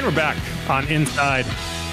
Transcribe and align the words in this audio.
And 0.00 0.06
we're 0.06 0.16
back 0.16 0.38
on 0.70 0.88
Inside 0.88 1.44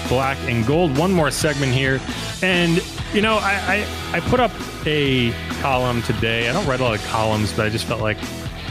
Black 0.08 0.38
and 0.48 0.66
Gold. 0.66 0.96
One 0.96 1.12
more 1.12 1.30
segment 1.30 1.72
here. 1.74 2.00
And, 2.40 2.82
you 3.12 3.20
know, 3.20 3.34
I, 3.34 3.86
I, 4.12 4.16
I 4.16 4.20
put 4.20 4.40
up 4.40 4.50
a 4.86 5.30
column 5.60 6.00
today. 6.00 6.48
I 6.48 6.54
don't 6.54 6.66
write 6.66 6.80
a 6.80 6.84
lot 6.84 6.94
of 6.94 7.04
columns, 7.08 7.52
but 7.52 7.66
I 7.66 7.68
just 7.68 7.84
felt 7.84 8.00
like 8.00 8.16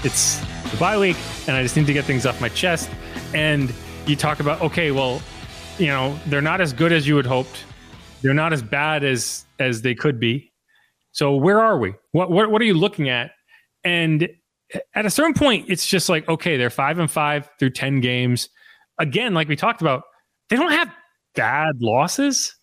it's 0.04 0.40
the 0.72 0.78
bye 0.80 0.98
week 0.98 1.18
and 1.48 1.56
I 1.56 1.62
just 1.62 1.78
need 1.78 1.86
to 1.86 1.94
get 1.94 2.06
things 2.06 2.26
off 2.26 2.42
my 2.42 2.50
chest. 2.50 2.90
And 3.36 3.72
you 4.08 4.16
talk 4.16 4.40
about, 4.40 4.60
okay, 4.60 4.90
well, 4.90 5.22
you 5.78 5.86
know, 5.86 6.20
they're 6.26 6.42
not 6.42 6.60
as 6.60 6.74
good 6.74 6.92
as 6.92 7.08
you 7.08 7.16
had 7.16 7.28
hoped. 7.28 7.64
They're 8.24 8.34
not 8.34 8.54
as 8.54 8.64
bad 8.64 9.04
as 9.04 9.46
as 9.60 9.84
they 9.84 9.94
could 9.94 10.20
be. 10.20 10.52
So 11.12 11.36
where 11.36 11.62
are 11.62 11.78
we? 11.78 11.94
What 12.12 12.32
what, 12.32 12.50
what 12.50 12.60
are 12.60 12.66
you 12.66 12.74
looking 12.74 13.08
at? 13.08 13.34
And 13.84 14.30
at 14.96 15.06
a 15.06 15.12
certain 15.12 15.36
point, 15.36 15.70
it's 15.70 15.86
just 15.86 16.10
like, 16.10 16.28
okay, 16.28 16.58
they're 16.58 16.72
five 16.72 16.98
and 16.98 17.10
five 17.10 17.48
through 17.60 17.70
10 17.70 18.02
games 18.02 18.50
again, 19.00 19.34
like 19.34 19.48
we 19.48 19.56
talked 19.56 19.82
about, 19.82 20.04
they 20.50 20.56
don't 20.56 20.72
have 20.72 20.94
bad 21.36 21.82
losses. 21.82 22.56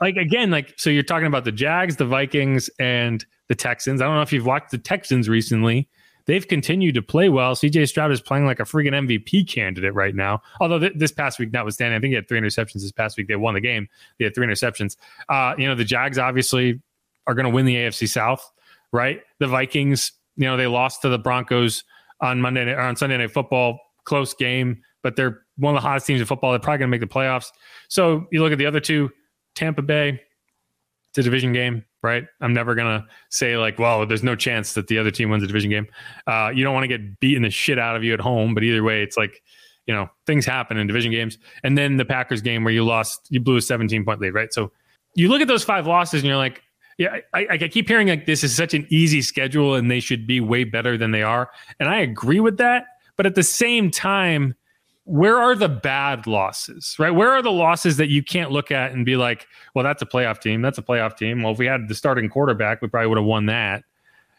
Like 0.00 0.16
again, 0.16 0.50
like 0.50 0.74
so 0.76 0.90
you're 0.90 1.02
talking 1.02 1.26
about 1.26 1.44
the 1.44 1.52
Jags, 1.52 1.96
the 1.96 2.04
Vikings, 2.04 2.68
and 2.78 3.24
the 3.48 3.54
Texans. 3.54 4.00
I 4.00 4.06
don't 4.06 4.16
know 4.16 4.22
if 4.22 4.32
you've 4.32 4.46
watched 4.46 4.70
the 4.70 4.78
Texans 4.78 5.28
recently. 5.28 5.88
They've 6.26 6.46
continued 6.46 6.94
to 6.94 7.02
play 7.02 7.28
well. 7.28 7.54
CJ 7.54 7.88
Stroud 7.88 8.12
is 8.12 8.20
playing 8.20 8.46
like 8.46 8.60
a 8.60 8.64
freaking 8.64 8.92
MVP 8.92 9.48
candidate 9.48 9.94
right 9.94 10.14
now. 10.14 10.40
Although 10.60 10.78
th- 10.78 10.92
this 10.94 11.10
past 11.10 11.38
week, 11.38 11.52
notwithstanding, 11.52 11.96
I 11.96 12.00
think 12.00 12.10
he 12.10 12.14
had 12.14 12.28
three 12.28 12.40
interceptions 12.40 12.82
this 12.82 12.92
past 12.92 13.16
week. 13.16 13.28
They 13.28 13.36
won 13.36 13.54
the 13.54 13.60
game. 13.60 13.88
They 14.18 14.24
had 14.24 14.34
three 14.34 14.46
interceptions. 14.46 14.96
Uh, 15.28 15.54
you 15.58 15.66
know, 15.66 15.74
the 15.74 15.84
Jags 15.84 16.18
obviously 16.18 16.80
are 17.26 17.34
going 17.34 17.46
to 17.46 17.50
win 17.50 17.66
the 17.66 17.74
AFC 17.74 18.08
South, 18.08 18.52
right? 18.92 19.20
The 19.40 19.48
Vikings, 19.48 20.12
you 20.36 20.46
know, 20.46 20.56
they 20.56 20.66
lost 20.66 21.02
to 21.02 21.08
the 21.08 21.18
Broncos 21.18 21.84
on 22.20 22.40
Monday 22.40 22.70
or 22.70 22.80
on 22.80 22.96
Sunday 22.96 23.18
Night 23.18 23.32
Football, 23.32 23.80
close 24.04 24.32
game, 24.32 24.80
but 25.02 25.16
they're 25.16 25.42
one 25.62 25.76
of 25.76 25.80
the 25.80 25.86
hottest 25.86 26.06
teams 26.06 26.20
in 26.20 26.26
football. 26.26 26.50
They're 26.50 26.58
probably 26.58 26.78
going 26.78 26.90
to 26.90 26.98
make 26.98 27.00
the 27.00 27.06
playoffs. 27.06 27.46
So 27.88 28.26
you 28.32 28.42
look 28.42 28.52
at 28.52 28.58
the 28.58 28.66
other 28.66 28.80
two, 28.80 29.10
Tampa 29.54 29.82
Bay, 29.82 30.20
it's 31.10 31.18
a 31.18 31.22
division 31.22 31.52
game, 31.52 31.84
right? 32.02 32.24
I'm 32.40 32.52
never 32.52 32.74
going 32.74 33.00
to 33.00 33.06
say 33.30 33.56
like, 33.56 33.78
well, 33.78 34.04
there's 34.06 34.22
no 34.24 34.34
chance 34.34 34.74
that 34.74 34.88
the 34.88 34.98
other 34.98 35.10
team 35.10 35.30
wins 35.30 35.44
a 35.44 35.46
division 35.46 35.70
game. 35.70 35.86
Uh, 36.26 36.50
you 36.52 36.64
don't 36.64 36.74
want 36.74 36.84
to 36.84 36.88
get 36.88 37.20
beaten 37.20 37.42
the 37.42 37.50
shit 37.50 37.78
out 37.78 37.96
of 37.96 38.02
you 38.02 38.12
at 38.12 38.20
home, 38.20 38.54
but 38.54 38.64
either 38.64 38.82
way, 38.82 39.02
it's 39.02 39.16
like, 39.16 39.42
you 39.86 39.94
know, 39.94 40.08
things 40.26 40.44
happen 40.44 40.78
in 40.78 40.86
division 40.86 41.12
games. 41.12 41.38
And 41.62 41.78
then 41.78 41.96
the 41.96 42.04
Packers 42.04 42.42
game 42.42 42.64
where 42.64 42.72
you 42.72 42.84
lost, 42.84 43.28
you 43.30 43.40
blew 43.40 43.56
a 43.56 43.60
17 43.60 44.04
point 44.04 44.20
lead, 44.20 44.34
right? 44.34 44.52
So 44.52 44.72
you 45.14 45.28
look 45.28 45.40
at 45.40 45.48
those 45.48 45.64
five 45.64 45.86
losses 45.86 46.22
and 46.22 46.28
you're 46.28 46.36
like, 46.36 46.62
yeah, 46.98 47.18
I, 47.34 47.46
I 47.50 47.58
keep 47.68 47.88
hearing 47.88 48.08
like 48.08 48.26
this 48.26 48.42
is 48.44 48.54
such 48.54 48.74
an 48.74 48.86
easy 48.90 49.22
schedule 49.22 49.74
and 49.74 49.90
they 49.90 50.00
should 50.00 50.26
be 50.26 50.40
way 50.40 50.64
better 50.64 50.98
than 50.98 51.10
they 51.10 51.22
are. 51.22 51.50
And 51.78 51.88
I 51.88 51.98
agree 51.98 52.40
with 52.40 52.58
that. 52.58 52.84
But 53.16 53.26
at 53.26 53.34
the 53.34 53.42
same 53.42 53.90
time, 53.90 54.54
where 55.04 55.36
are 55.36 55.54
the 55.54 55.68
bad 55.68 56.26
losses, 56.26 56.94
right? 56.98 57.10
Where 57.10 57.32
are 57.32 57.42
the 57.42 57.50
losses 57.50 57.96
that 57.96 58.08
you 58.08 58.22
can't 58.22 58.52
look 58.52 58.70
at 58.70 58.92
and 58.92 59.04
be 59.04 59.16
like, 59.16 59.46
well, 59.74 59.82
that's 59.82 60.02
a 60.02 60.06
playoff 60.06 60.40
team. 60.40 60.62
That's 60.62 60.78
a 60.78 60.82
playoff 60.82 61.16
team. 61.16 61.42
Well, 61.42 61.52
if 61.52 61.58
we 61.58 61.66
had 61.66 61.88
the 61.88 61.94
starting 61.94 62.28
quarterback, 62.28 62.80
we 62.80 62.88
probably 62.88 63.08
would 63.08 63.18
have 63.18 63.26
won 63.26 63.46
that. 63.46 63.82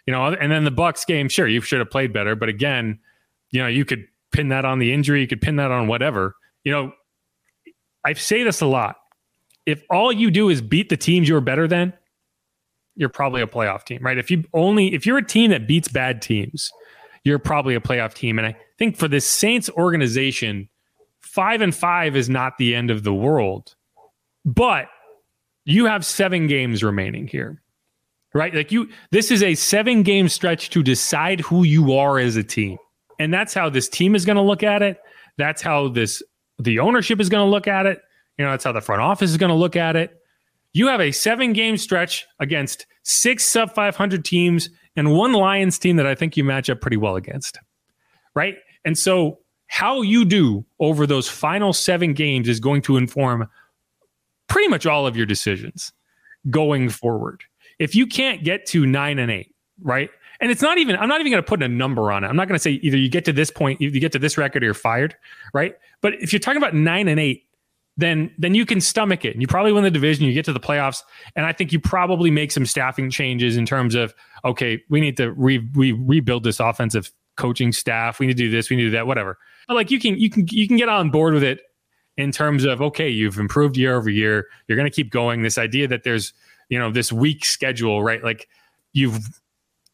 You 0.08 0.14
know, 0.14 0.26
and 0.28 0.52
then 0.52 0.64
the 0.64 0.72
Bucs 0.72 1.06
game, 1.06 1.30
sure, 1.30 1.48
you 1.48 1.62
should 1.62 1.80
have 1.80 1.90
played 1.90 2.14
better. 2.14 2.36
But 2.36 2.50
again, 2.50 3.00
you 3.52 3.62
know, 3.62 3.68
you 3.68 3.86
could 3.86 4.06
pin 4.32 4.50
that 4.50 4.66
on 4.66 4.80
the 4.80 4.92
injury, 4.92 5.22
you 5.22 5.28
could 5.28 5.42
pin 5.42 5.58
that 5.58 5.72
on 5.72 5.88
whatever. 5.88 6.36
You 6.64 6.72
know, 6.72 6.94
I 8.06 8.14
say 8.14 8.44
this 8.44 8.62
a 8.62 8.66
lot. 8.66 8.98
If 9.66 9.84
all 9.90 10.12
you 10.12 10.30
do 10.32 10.50
is 10.50 10.62
beat 10.62 10.90
the 10.90 10.98
teams 10.98 11.30
you're 11.30 11.42
better 11.42 11.68
than, 11.68 11.94
you're 12.96 13.10
probably 13.10 13.42
a 13.42 13.48
playoff 13.48 13.86
team, 13.86 14.00
right? 14.02 14.18
If 14.18 14.30
you 14.30 14.44
only 14.54 14.94
if 14.94 15.06
you're 15.06 15.18
a 15.18 15.26
team 15.26 15.52
that 15.52 15.68
beats 15.68 15.88
bad 15.88 16.22
teams, 16.22 16.72
you're 17.24 17.40
probably 17.40 17.76
a 17.76 17.80
playoff 17.80 18.14
team. 18.14 18.38
And 18.38 18.48
I 18.48 18.56
think 18.84 18.98
for 18.98 19.08
the 19.08 19.22
Saints 19.22 19.70
organization, 19.70 20.68
five 21.22 21.62
and 21.62 21.74
five 21.74 22.18
is 22.18 22.30
not 22.30 22.58
the 22.58 22.76
end 22.76 22.92
of 22.92 23.04
the 23.04 23.14
world, 23.14 23.76
but 24.44 24.88
you 25.64 25.86
have 25.86 26.06
seven 26.06 26.48
games 26.48 26.84
remaining 26.84 27.26
here, 27.26 27.62
right? 28.34 28.54
Like 28.54 28.74
you, 28.74 28.90
this 29.12 29.32
is 29.32 29.42
a 29.42 29.56
seven 29.56 30.04
game 30.04 30.28
stretch 30.28 30.70
to 30.72 30.84
decide 30.84 31.40
who 31.40 31.64
you 31.64 31.94
are 31.94 32.20
as 32.20 32.36
a 32.36 32.44
team. 32.44 32.78
And 33.20 33.34
that's 33.34 33.54
how 33.54 33.70
this 33.70 33.88
team 33.88 34.16
is 34.16 34.26
going 34.26 34.36
to 34.36 34.42
look 34.42 34.64
at 34.64 34.82
it. 34.82 34.98
That's 35.38 35.62
how 35.62 35.88
this, 35.88 36.22
the 36.60 36.80
ownership 36.80 37.22
is 37.22 37.30
going 37.30 37.46
to 37.48 37.50
look 37.50 37.70
at 37.70 37.86
it. 37.86 38.02
You 38.38 38.44
know, 38.44 38.52
that's 38.52 38.66
how 38.66 38.74
the 38.74 38.82
front 38.82 39.02
office 39.02 39.30
is 39.30 39.38
going 39.38 39.52
to 39.52 39.56
look 39.56 39.78
at 39.78 39.96
it. 39.96 40.12
You 40.74 40.88
have 40.88 41.00
a 41.00 41.14
seven 41.14 41.54
game 41.54 41.78
stretch 41.78 42.26
against 42.38 42.86
six 43.04 43.46
sub 43.46 43.74
500 43.74 44.26
teams 44.26 44.70
and 44.98 45.14
one 45.14 45.32
Lions 45.32 45.80
team 45.80 45.96
that 45.96 46.06
I 46.06 46.16
think 46.16 46.36
you 46.36 46.44
match 46.44 46.70
up 46.70 46.82
pretty 46.82 46.98
well 46.98 47.16
against. 47.16 47.60
Right. 48.36 48.56
And 48.86 48.98
so, 48.98 49.40
how 49.68 50.02
you 50.02 50.24
do 50.26 50.66
over 50.80 51.08
those 51.08 51.28
final 51.28 51.74
seven 51.74 52.14
games 52.14 52.48
is 52.48 52.60
going 52.60 52.82
to 52.84 52.98
inform 52.98 53.50
pretty 54.48 54.68
much 54.68 54.86
all 54.86 55.08
of 55.08 55.18
your 55.18 55.26
decisions 55.26 55.92
going 56.50 56.90
forward. 56.90 57.44
If 57.80 57.96
you 57.96 58.06
can't 58.06 58.44
get 58.44 58.68
to 58.68 58.86
nine 58.86 59.18
and 59.18 59.32
eight, 59.32 59.56
right? 59.82 60.12
And 60.40 60.52
it's 60.52 60.62
not 60.62 60.78
even, 60.78 60.96
I'm 60.98 61.10
not 61.10 61.22
even 61.22 61.32
going 61.32 61.44
to 61.44 61.48
put 61.48 61.64
a 61.64 61.68
number 61.68 62.12
on 62.12 62.24
it. 62.24 62.28
I'm 62.28 62.36
not 62.36 62.48
going 62.48 62.58
to 62.58 62.62
say 62.62 62.72
either 62.72 62.98
you 62.98 63.10
get 63.10 63.26
to 63.26 63.34
this 63.34 63.50
point, 63.50 63.82
you 63.82 63.90
get 64.00 64.12
to 64.12 64.20
this 64.20 64.38
record 64.38 64.62
or 64.62 64.66
you're 64.66 64.74
fired, 64.74 65.16
right? 65.54 65.76
But 66.02 66.16
if 66.22 66.34
you're 66.34 66.40
talking 66.40 66.62
about 66.62 66.76
nine 66.76 67.08
and 67.08 67.20
eight, 67.20 67.46
then 67.98 68.32
then 68.38 68.56
you 68.56 68.66
can 68.66 68.82
stomach 68.82 69.24
it 69.24 69.34
and 69.34 69.42
you 69.42 69.48
probably 69.48 69.72
win 69.72 69.84
the 69.84 69.92
division 69.92 70.26
you 70.26 70.34
get 70.34 70.46
to 70.46 70.54
the 70.54 70.60
playoffs 70.60 71.04
and 71.36 71.46
i 71.46 71.54
think 71.54 71.72
you 71.72 71.80
probably 71.80 72.32
make 72.32 72.52
some 72.52 72.66
staffing 72.66 73.10
changes 73.10 73.56
in 73.56 73.66
terms 73.66 73.94
of 73.94 74.14
okay 74.44 74.82
we 74.90 75.00
need 75.00 75.16
to 75.16 75.32
re, 75.34 75.60
re, 75.74 75.92
rebuild 75.92 76.44
this 76.44 76.60
offensive 76.60 77.12
coaching 77.36 77.72
staff 77.72 78.20
we 78.20 78.28
need 78.28 78.38
to 78.38 78.44
do 78.44 78.50
this 78.50 78.70
we 78.70 78.76
need 78.76 78.84
to 78.84 78.90
do 78.90 78.92
that 78.92 79.08
whatever. 79.08 79.38
But 79.68 79.76
like 79.76 79.92
you 79.92 80.00
can 80.00 80.18
you 80.18 80.30
can 80.30 80.48
you 80.50 80.68
can 80.68 80.78
get 80.78 80.90
on 80.90 81.10
board 81.10 81.34
with 81.34 81.44
it 81.44 81.62
in 82.18 82.32
terms 82.32 82.64
of 82.64 82.82
okay 82.82 83.10
you've 83.10 83.38
improved 83.38 83.78
year 83.78 83.96
over 83.96 84.10
year 84.10 84.48
you're 84.68 84.78
going 84.78 84.90
to 84.90 84.96
keep 84.96 85.12
going. 85.12 85.42
This 85.42 85.58
idea 85.58 85.88
that 85.88 86.04
there's 86.04 86.34
you 86.70 86.80
know 86.80 86.92
this 86.92 87.12
week 87.12 87.46
schedule 87.46 88.04
right? 88.04 88.24
Like 88.24 88.48
you've 88.94 89.42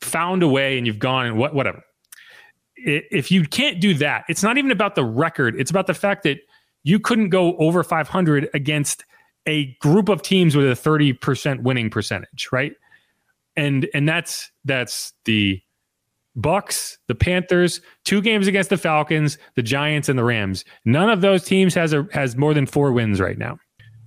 found 0.02 0.44
a 0.44 0.48
way 0.48 0.78
and 0.78 0.88
you've 0.88 1.00
gone 1.00 1.26
and 1.26 1.38
what 1.38 1.54
whatever. 1.54 1.84
If 2.76 3.32
you 3.32 3.44
can't 3.44 3.82
do 3.82 3.94
that 3.96 4.26
it's 4.30 4.44
not 4.44 4.58
even 4.58 4.72
about 4.72 4.96
the 4.96 5.04
record 5.04 5.60
it's 5.60 5.72
about 5.72 5.88
the 5.88 5.94
fact 5.94 6.24
that 6.24 6.40
you 6.84 7.00
couldn't 7.00 7.30
go 7.30 7.58
over 7.58 7.84
500 7.84 8.50
against 8.54 9.04
a 9.46 9.66
group 9.80 10.10
of 10.10 10.22
teams 10.22 10.56
with 10.56 10.66
a 10.66 10.90
30% 10.90 11.64
winning 11.64 11.90
percentage, 11.90 12.50
right? 12.52 12.74
And 13.56 13.90
and 13.94 14.08
that's 14.08 14.52
that's 14.64 15.14
the 15.26 15.62
Bucs, 16.38 16.98
the 17.08 17.16
Panthers, 17.16 17.82
two 18.06 18.22
games 18.22 18.48
against 18.48 18.70
the 18.70 18.78
Falcons, 18.78 19.38
the 19.56 19.64
Giants 19.64 20.10
and 20.10 20.18
the 20.18 20.24
Rams. 20.24 20.64
None 20.86 21.10
of 21.10 21.22
those 21.22 21.44
teams 21.44 21.74
has 21.76 21.94
a 21.94 22.08
has 22.12 22.36
more 22.36 22.54
than 22.54 22.66
4 22.66 22.92
wins 22.92 23.20
right 23.20 23.38
now. 23.38 23.58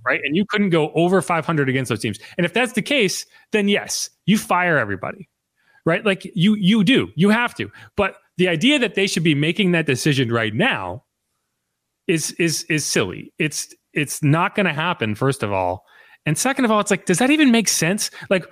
Right? 0.05 0.19
And 0.23 0.35
you 0.35 0.45
couldn't 0.49 0.71
go 0.71 0.91
over 0.93 1.21
500 1.21 1.69
against 1.69 1.89
those 1.89 2.01
teams. 2.01 2.19
And 2.37 2.45
if 2.45 2.53
that's 2.53 2.73
the 2.73 2.81
case, 2.81 3.25
then 3.51 3.69
yes, 3.69 4.09
you 4.25 4.37
fire 4.37 4.77
everybody. 4.77 5.29
Right? 5.85 6.05
Like 6.05 6.29
you 6.35 6.55
you 6.55 6.83
do. 6.83 7.11
You 7.15 7.29
have 7.29 7.53
to. 7.55 7.71
But 7.95 8.15
the 8.37 8.47
idea 8.49 8.79
that 8.79 8.95
they 8.95 9.07
should 9.07 9.23
be 9.23 9.35
making 9.35 9.73
that 9.73 9.85
decision 9.85 10.31
right 10.31 10.53
now 10.53 11.03
is 12.07 12.31
is 12.33 12.63
is 12.63 12.85
silly. 12.85 13.33
It's 13.37 13.73
it's 13.93 14.23
not 14.23 14.55
going 14.55 14.65
to 14.65 14.73
happen. 14.73 15.15
First 15.15 15.43
of 15.43 15.53
all, 15.53 15.85
and 16.25 16.37
second 16.37 16.65
of 16.65 16.71
all, 16.71 16.79
it's 16.79 16.91
like, 16.91 17.05
does 17.05 17.19
that 17.19 17.29
even 17.29 17.51
make 17.51 17.67
sense? 17.67 18.09
Like, 18.29 18.45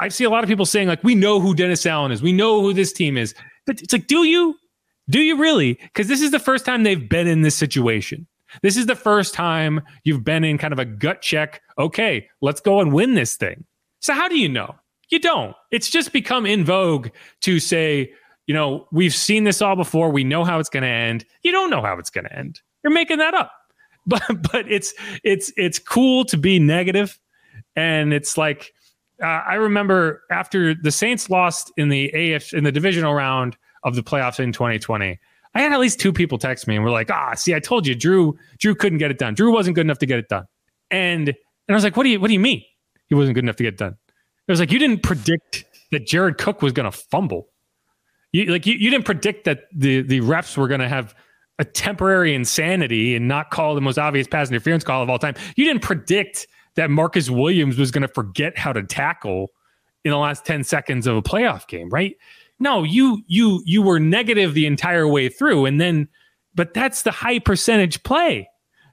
I 0.00 0.08
see 0.08 0.24
a 0.24 0.30
lot 0.30 0.42
of 0.42 0.48
people 0.48 0.66
saying 0.66 0.88
like, 0.88 1.04
we 1.04 1.14
know 1.14 1.40
who 1.40 1.54
Dennis 1.54 1.86
Allen 1.86 2.10
is, 2.10 2.22
we 2.22 2.32
know 2.32 2.62
who 2.62 2.72
this 2.72 2.92
team 2.92 3.16
is, 3.16 3.34
but 3.66 3.80
it's 3.80 3.92
like, 3.92 4.06
do 4.06 4.24
you? 4.24 4.56
Do 5.08 5.20
you 5.20 5.36
really? 5.36 5.74
Because 5.74 6.08
this 6.08 6.22
is 6.22 6.30
the 6.30 6.38
first 6.38 6.64
time 6.64 6.82
they've 6.82 7.08
been 7.08 7.26
in 7.26 7.42
this 7.42 7.56
situation. 7.56 8.26
This 8.62 8.76
is 8.76 8.86
the 8.86 8.96
first 8.96 9.34
time 9.34 9.80
you've 10.04 10.24
been 10.24 10.44
in 10.44 10.58
kind 10.58 10.72
of 10.72 10.78
a 10.78 10.84
gut 10.84 11.22
check. 11.22 11.62
Okay, 11.78 12.28
let's 12.40 12.60
go 12.60 12.80
and 12.80 12.92
win 12.92 13.14
this 13.14 13.36
thing. 13.36 13.64
So 14.00 14.14
how 14.14 14.28
do 14.28 14.38
you 14.38 14.48
know? 14.48 14.74
You 15.10 15.18
don't. 15.18 15.54
It's 15.70 15.90
just 15.90 16.12
become 16.12 16.46
in 16.46 16.64
vogue 16.64 17.08
to 17.42 17.58
say, 17.58 18.12
you 18.46 18.54
know, 18.54 18.86
we've 18.92 19.14
seen 19.14 19.44
this 19.44 19.60
all 19.60 19.76
before. 19.76 20.10
We 20.10 20.24
know 20.24 20.44
how 20.44 20.58
it's 20.58 20.68
going 20.68 20.82
to 20.82 20.88
end. 20.88 21.24
You 21.42 21.52
don't 21.52 21.70
know 21.70 21.82
how 21.82 21.98
it's 21.98 22.10
going 22.10 22.24
to 22.24 22.36
end. 22.36 22.60
You're 22.82 22.92
making 22.92 23.18
that 23.18 23.34
up. 23.34 23.52
But 24.06 24.22
but 24.50 24.66
it's 24.66 24.94
it's 25.22 25.52
it's 25.58 25.78
cool 25.78 26.24
to 26.24 26.38
be 26.38 26.58
negative, 26.58 27.18
and 27.76 28.14
it's 28.14 28.38
like 28.38 28.72
uh, 29.22 29.42
I 29.46 29.54
remember 29.54 30.22
after 30.30 30.74
the 30.74 30.90
Saints 30.90 31.30
lost 31.30 31.72
in 31.76 31.88
the 31.88 32.10
AF 32.10 32.52
in 32.52 32.64
the 32.64 32.72
divisional 32.72 33.14
round 33.14 33.56
of 33.84 33.94
the 33.94 34.02
playoffs 34.02 34.40
in 34.40 34.52
2020. 34.52 35.18
I 35.54 35.60
had 35.60 35.72
at 35.72 35.80
least 35.80 35.98
two 35.98 36.12
people 36.12 36.38
text 36.38 36.68
me 36.68 36.76
and 36.76 36.84
were 36.84 36.90
like, 36.90 37.10
"Ah, 37.10 37.34
see, 37.34 37.54
I 37.54 37.60
told 37.60 37.86
you, 37.86 37.94
Drew. 37.94 38.38
Drew 38.58 38.74
couldn't 38.74 38.98
get 38.98 39.10
it 39.10 39.18
done. 39.18 39.34
Drew 39.34 39.52
wasn't 39.52 39.74
good 39.74 39.86
enough 39.86 39.98
to 39.98 40.06
get 40.06 40.18
it 40.18 40.28
done." 40.28 40.44
And 40.90 41.28
and 41.28 41.36
I 41.68 41.74
was 41.74 41.84
like, 41.84 41.96
"What 41.96 42.04
do 42.04 42.10
you 42.10 42.20
What 42.20 42.28
do 42.28 42.34
you 42.34 42.40
mean 42.40 42.62
he 43.08 43.14
wasn't 43.14 43.34
good 43.34 43.44
enough 43.44 43.56
to 43.56 43.64
get 43.64 43.74
it 43.74 43.78
done?" 43.78 43.96
It 44.46 44.52
was 44.52 44.60
like 44.60 44.70
you 44.70 44.78
didn't 44.78 45.02
predict 45.02 45.64
that 45.90 46.06
Jared 46.06 46.38
Cook 46.38 46.62
was 46.62 46.72
going 46.72 46.90
to 46.90 46.96
fumble. 46.96 47.48
You 48.32 48.46
like 48.46 48.64
you, 48.66 48.74
you 48.74 48.90
didn't 48.90 49.06
predict 49.06 49.44
that 49.44 49.62
the 49.74 50.02
the 50.02 50.20
refs 50.20 50.56
were 50.56 50.68
going 50.68 50.80
to 50.80 50.88
have 50.88 51.14
a 51.58 51.64
temporary 51.64 52.34
insanity 52.34 53.14
and 53.14 53.28
not 53.28 53.50
call 53.50 53.74
the 53.74 53.80
most 53.80 53.98
obvious 53.98 54.26
pass 54.26 54.48
interference 54.48 54.84
call 54.84 55.02
of 55.02 55.10
all 55.10 55.18
time. 55.18 55.34
You 55.56 55.66
didn't 55.66 55.82
predict 55.82 56.46
that 56.76 56.90
Marcus 56.90 57.30
Williams 57.30 57.76
was 57.76 57.90
going 57.90 58.02
to 58.02 58.08
forget 58.08 58.56
how 58.56 58.72
to 58.72 58.82
tackle 58.82 59.48
in 60.04 60.10
the 60.10 60.18
last 60.18 60.44
10 60.44 60.64
seconds 60.64 61.06
of 61.06 61.16
a 61.16 61.22
playoff 61.22 61.66
game, 61.66 61.88
right? 61.90 62.16
No, 62.58 62.84
you 62.84 63.22
you 63.26 63.62
you 63.64 63.82
were 63.82 63.98
negative 63.98 64.54
the 64.54 64.66
entire 64.66 65.08
way 65.08 65.28
through 65.28 65.66
and 65.66 65.80
then 65.80 66.08
but 66.54 66.74
that's 66.74 67.02
the 67.02 67.10
high 67.10 67.38
percentage 67.38 68.02
play. 68.02 68.48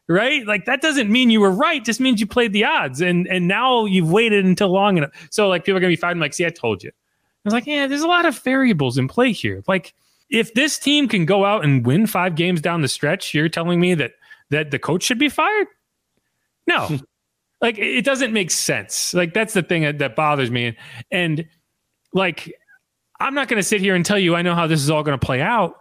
Right? 0.09 0.47
Like 0.47 0.63
that 0.65 0.81
doesn't 0.81 1.11
mean 1.11 1.29
you 1.29 1.41
were 1.41 1.51
right, 1.51 1.83
just 1.83 1.99
means 1.99 2.21
you 2.21 2.27
played 2.27 2.53
the 2.53 2.63
odds 2.63 3.01
and 3.01 3.27
and 3.27 3.45
now 3.45 3.83
you've 3.83 4.09
waited 4.09 4.45
until 4.45 4.69
long 4.69 4.97
enough. 4.97 5.11
So 5.29 5.49
like 5.49 5.65
people 5.65 5.77
are 5.77 5.81
going 5.81 5.91
to 5.91 5.97
be 5.97 5.99
fighting 5.99 6.21
like, 6.21 6.33
"See, 6.33 6.45
I 6.45 6.49
told 6.49 6.81
you." 6.81 6.91
I 6.91 7.41
was 7.43 7.53
like, 7.53 7.67
"Yeah, 7.67 7.87
there's 7.87 8.03
a 8.03 8.07
lot 8.07 8.25
of 8.25 8.39
variables 8.39 8.97
in 8.97 9.09
play 9.09 9.33
here." 9.33 9.65
Like 9.67 9.93
if 10.29 10.53
this 10.53 10.79
team 10.79 11.09
can 11.09 11.25
go 11.25 11.43
out 11.43 11.65
and 11.65 11.85
win 11.85 12.07
5 12.07 12.35
games 12.35 12.61
down 12.61 12.81
the 12.81 12.87
stretch, 12.87 13.33
you're 13.33 13.49
telling 13.49 13.81
me 13.81 13.95
that 13.95 14.13
that 14.49 14.71
the 14.71 14.79
coach 14.79 15.03
should 15.03 15.19
be 15.19 15.27
fired? 15.27 15.67
No. 16.67 16.99
like 17.61 17.77
it 17.77 18.05
doesn't 18.05 18.33
make 18.33 18.51
sense. 18.51 19.13
Like 19.13 19.33
that's 19.33 19.53
the 19.53 19.63
thing 19.63 19.97
that, 19.97 20.15
bothers 20.15 20.51
me. 20.51 20.77
And 21.11 21.45
like 22.13 22.51
I'm 23.19 23.33
not 23.33 23.47
going 23.47 23.59
to 23.59 23.67
sit 23.67 23.81
here 23.81 23.95
and 23.95 24.05
tell 24.05 24.19
you 24.19 24.35
I 24.35 24.41
know 24.41 24.55
how 24.55 24.67
this 24.67 24.81
is 24.81 24.89
all 24.89 25.03
going 25.03 25.17
to 25.17 25.25
play 25.25 25.41
out, 25.41 25.75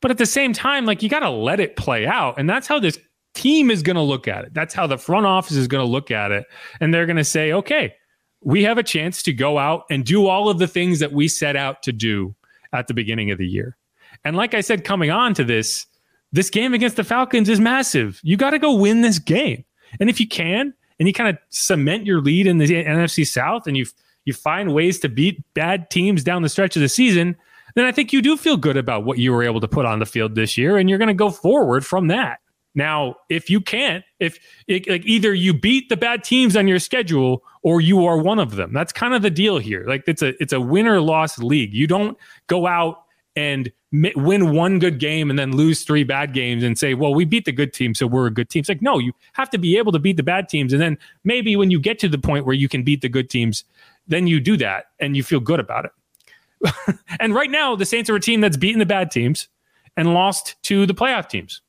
but 0.00 0.10
at 0.10 0.18
the 0.18 0.26
same 0.26 0.52
time, 0.52 0.86
like 0.86 1.02
you 1.02 1.08
got 1.08 1.20
to 1.20 1.30
let 1.30 1.60
it 1.60 1.76
play 1.76 2.06
out, 2.06 2.38
and 2.38 2.48
that's 2.48 2.66
how 2.66 2.78
this 2.78 2.98
team 3.34 3.70
is 3.70 3.82
going 3.82 3.96
to 3.96 4.02
look 4.02 4.26
at 4.26 4.44
it. 4.44 4.54
That's 4.54 4.74
how 4.74 4.86
the 4.86 4.98
front 4.98 5.26
office 5.26 5.56
is 5.56 5.68
going 5.68 5.84
to 5.84 5.90
look 5.90 6.10
at 6.10 6.32
it, 6.32 6.46
and 6.80 6.92
they're 6.92 7.06
going 7.06 7.16
to 7.16 7.24
say, 7.24 7.52
okay, 7.52 7.94
we 8.42 8.62
have 8.64 8.78
a 8.78 8.82
chance 8.82 9.22
to 9.24 9.32
go 9.32 9.58
out 9.58 9.84
and 9.90 10.04
do 10.04 10.26
all 10.26 10.48
of 10.48 10.58
the 10.58 10.68
things 10.68 11.00
that 11.00 11.12
we 11.12 11.28
set 11.28 11.56
out 11.56 11.82
to 11.82 11.92
do 11.92 12.34
at 12.72 12.86
the 12.86 12.94
beginning 12.94 13.30
of 13.30 13.38
the 13.38 13.46
year. 13.46 13.76
And 14.24 14.36
like 14.36 14.54
I 14.54 14.60
said, 14.60 14.84
coming 14.84 15.10
on 15.10 15.34
to 15.34 15.44
this, 15.44 15.86
this 16.32 16.50
game 16.50 16.74
against 16.74 16.96
the 16.96 17.04
Falcons 17.04 17.48
is 17.48 17.60
massive. 17.60 18.20
You 18.22 18.36
got 18.36 18.50
to 18.50 18.58
go 18.58 18.74
win 18.74 19.02
this 19.02 19.18
game, 19.18 19.64
and 20.00 20.08
if 20.08 20.20
you 20.20 20.28
can, 20.28 20.72
and 20.98 21.08
you 21.08 21.14
kind 21.14 21.30
of 21.30 21.38
cement 21.50 22.06
your 22.06 22.20
lead 22.20 22.46
in 22.46 22.58
the 22.58 22.66
NFC 22.66 23.26
South, 23.26 23.66
and 23.66 23.76
you 23.76 23.86
you 24.24 24.32
find 24.32 24.74
ways 24.74 24.98
to 25.00 25.08
beat 25.08 25.42
bad 25.54 25.90
teams 25.90 26.22
down 26.22 26.42
the 26.42 26.48
stretch 26.48 26.76
of 26.76 26.82
the 26.82 26.88
season, 26.88 27.34
then 27.74 27.86
I 27.86 27.92
think 27.92 28.12
you 28.12 28.20
do 28.20 28.36
feel 28.36 28.56
good 28.56 28.76
about 28.76 29.04
what 29.04 29.18
you 29.18 29.32
were 29.32 29.42
able 29.42 29.60
to 29.60 29.68
put 29.68 29.86
on 29.86 30.00
the 30.00 30.06
field 30.06 30.34
this 30.34 30.58
year, 30.58 30.76
and 30.76 30.88
you're 30.88 30.98
going 30.98 31.08
to 31.08 31.14
go 31.14 31.30
forward 31.30 31.86
from 31.86 32.08
that. 32.08 32.40
Now, 32.74 33.16
if 33.28 33.50
you 33.50 33.60
can't, 33.60 34.04
if 34.20 34.38
it, 34.66 34.88
like 34.88 35.04
either 35.04 35.34
you 35.34 35.52
beat 35.52 35.88
the 35.88 35.96
bad 35.96 36.22
teams 36.22 36.56
on 36.56 36.68
your 36.68 36.78
schedule 36.78 37.42
or 37.62 37.80
you 37.80 38.06
are 38.06 38.18
one 38.18 38.38
of 38.38 38.56
them, 38.56 38.72
that's 38.72 38.92
kind 38.92 39.14
of 39.14 39.22
the 39.22 39.30
deal 39.30 39.58
here. 39.58 39.84
Like 39.86 40.04
it's 40.06 40.22
a 40.22 40.40
it's 40.40 40.52
a 40.52 40.60
win 40.60 40.86
or 40.86 41.00
loss 41.00 41.38
league. 41.38 41.74
You 41.74 41.86
don't 41.86 42.16
go 42.46 42.66
out 42.66 43.02
and 43.38 43.70
win 43.92 44.52
one 44.52 44.80
good 44.80 44.98
game 44.98 45.30
and 45.30 45.38
then 45.38 45.52
lose 45.52 45.84
three 45.84 46.02
bad 46.02 46.34
games 46.34 46.64
and 46.64 46.76
say, 46.76 46.92
well, 46.92 47.14
we 47.14 47.24
beat 47.24 47.44
the 47.44 47.52
good 47.52 47.72
team, 47.72 47.94
so 47.94 48.04
we're 48.04 48.26
a 48.26 48.32
good 48.32 48.50
team. 48.50 48.60
It's 48.60 48.68
like, 48.68 48.82
no, 48.82 48.98
you 48.98 49.12
have 49.34 49.48
to 49.50 49.58
be 49.58 49.78
able 49.78 49.92
to 49.92 50.00
beat 50.00 50.16
the 50.16 50.24
bad 50.24 50.48
teams. 50.48 50.72
And 50.72 50.82
then 50.82 50.98
maybe 51.22 51.54
when 51.54 51.70
you 51.70 51.78
get 51.78 52.00
to 52.00 52.08
the 52.08 52.18
point 52.18 52.46
where 52.46 52.54
you 52.54 52.68
can 52.68 52.82
beat 52.82 53.00
the 53.00 53.08
good 53.08 53.30
teams, 53.30 53.62
then 54.08 54.26
you 54.26 54.40
do 54.40 54.56
that 54.56 54.86
and 54.98 55.16
you 55.16 55.22
feel 55.22 55.38
good 55.38 55.60
about 55.60 55.84
it. 55.84 56.98
and 57.20 57.32
right 57.32 57.50
now, 57.50 57.76
the 57.76 57.86
Saints 57.86 58.10
are 58.10 58.16
a 58.16 58.20
team 58.20 58.40
that's 58.40 58.56
beaten 58.56 58.80
the 58.80 58.86
bad 58.86 59.12
teams 59.12 59.46
and 59.96 60.12
lost 60.12 60.60
to 60.64 60.84
the 60.84 60.94
playoff 60.94 61.28
teams. 61.28 61.62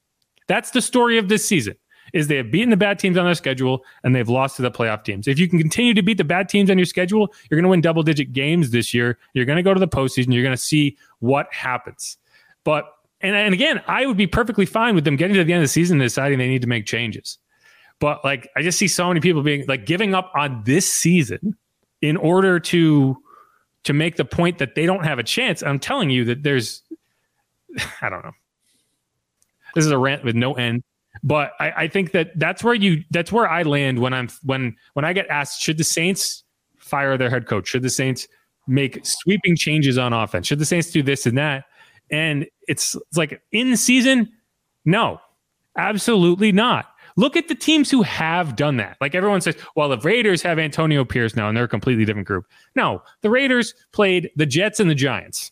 That's 0.47 0.71
the 0.71 0.81
story 0.81 1.19
of 1.19 1.29
this 1.29 1.45
season. 1.45 1.75
Is 2.13 2.27
they 2.27 2.37
have 2.37 2.51
beaten 2.51 2.69
the 2.69 2.77
bad 2.77 2.99
teams 2.99 3.17
on 3.17 3.25
their 3.25 3.35
schedule 3.35 3.83
and 4.03 4.15
they've 4.15 4.29
lost 4.29 4.55
to 4.57 4.61
the 4.61 4.71
playoff 4.71 5.03
teams. 5.03 5.27
If 5.27 5.39
you 5.39 5.47
can 5.47 5.59
continue 5.59 5.93
to 5.93 6.01
beat 6.01 6.17
the 6.17 6.23
bad 6.23 6.49
teams 6.49 6.69
on 6.69 6.77
your 6.77 6.85
schedule, 6.85 7.33
you're 7.49 7.57
going 7.57 7.63
to 7.63 7.69
win 7.69 7.81
double 7.81 8.03
digit 8.03 8.33
games 8.33 8.71
this 8.71 8.93
year. 8.93 9.17
You're 9.33 9.45
going 9.45 9.57
to 9.57 9.63
go 9.63 9.73
to 9.73 9.79
the 9.79 9.87
postseason. 9.87 10.33
You're 10.33 10.43
going 10.43 10.55
to 10.55 10.61
see 10.61 10.97
what 11.19 11.51
happens. 11.53 12.17
But 12.63 12.85
and, 13.21 13.35
and 13.35 13.53
again, 13.53 13.81
I 13.87 14.05
would 14.05 14.17
be 14.17 14.27
perfectly 14.27 14.65
fine 14.65 14.95
with 14.95 15.03
them 15.03 15.15
getting 15.15 15.35
to 15.35 15.43
the 15.43 15.53
end 15.53 15.61
of 15.61 15.65
the 15.65 15.71
season 15.71 15.99
and 15.99 16.05
deciding 16.05 16.39
they 16.39 16.47
need 16.47 16.61
to 16.61 16.67
make 16.67 16.85
changes. 16.85 17.37
But 17.99 18.23
like, 18.23 18.49
I 18.55 18.61
just 18.61 18.77
see 18.77 18.87
so 18.87 19.07
many 19.07 19.19
people 19.19 19.43
being 19.43 19.65
like 19.67 19.85
giving 19.85 20.13
up 20.15 20.31
on 20.35 20.63
this 20.65 20.91
season 20.91 21.57
in 22.01 22.15
order 22.15 22.59
to 22.59 23.17
to 23.83 23.93
make 23.93 24.17
the 24.17 24.25
point 24.25 24.57
that 24.57 24.75
they 24.75 24.85
don't 24.85 25.05
have 25.05 25.19
a 25.19 25.23
chance. 25.23 25.63
I'm 25.63 25.79
telling 25.79 26.09
you 26.09 26.25
that 26.25 26.43
there's, 26.43 26.83
I 28.01 28.09
don't 28.09 28.23
know. 28.23 28.33
This 29.75 29.85
is 29.85 29.91
a 29.91 29.97
rant 29.97 30.23
with 30.23 30.35
no 30.35 30.53
end, 30.53 30.83
but 31.23 31.51
I, 31.59 31.71
I 31.71 31.87
think 31.87 32.11
that 32.11 32.37
that's 32.37 32.63
where 32.63 32.73
you 32.73 33.03
that's 33.11 33.31
where 33.31 33.47
I 33.47 33.63
land 33.63 33.99
when 33.99 34.13
I'm 34.13 34.29
when 34.43 34.75
when 34.93 35.05
I 35.05 35.13
get 35.13 35.27
asked, 35.27 35.61
should 35.61 35.77
the 35.77 35.83
Saints 35.83 36.43
fire 36.77 37.17
their 37.17 37.29
head 37.29 37.47
coach? 37.47 37.67
Should 37.67 37.83
the 37.83 37.89
Saints 37.89 38.27
make 38.67 39.05
sweeping 39.05 39.55
changes 39.55 39.97
on 39.97 40.13
offense? 40.13 40.47
Should 40.47 40.59
the 40.59 40.65
Saints 40.65 40.91
do 40.91 41.03
this 41.03 41.25
and 41.25 41.37
that? 41.37 41.65
And 42.11 42.47
it's, 42.67 42.95
it's 42.95 43.17
like 43.17 43.41
in 43.51 43.75
season, 43.77 44.29
no, 44.85 45.19
absolutely 45.77 46.51
not. 46.51 46.87
Look 47.15 47.35
at 47.35 47.47
the 47.47 47.55
teams 47.55 47.91
who 47.91 48.01
have 48.03 48.55
done 48.55 48.77
that. 48.77 48.97
Like 49.01 49.13
everyone 49.13 49.41
says, 49.41 49.55
well, 49.75 49.89
the 49.89 49.97
Raiders 49.97 50.41
have 50.41 50.57
Antonio 50.57 51.03
Pierce 51.03 51.35
now, 51.35 51.49
and 51.49 51.57
they're 51.57 51.65
a 51.65 51.69
completely 51.69 52.05
different 52.05 52.27
group. 52.27 52.45
No, 52.75 53.01
the 53.21 53.29
Raiders 53.29 53.73
played 53.91 54.29
the 54.35 54.45
Jets 54.45 54.79
and 54.79 54.89
the 54.89 54.95
Giants 54.95 55.51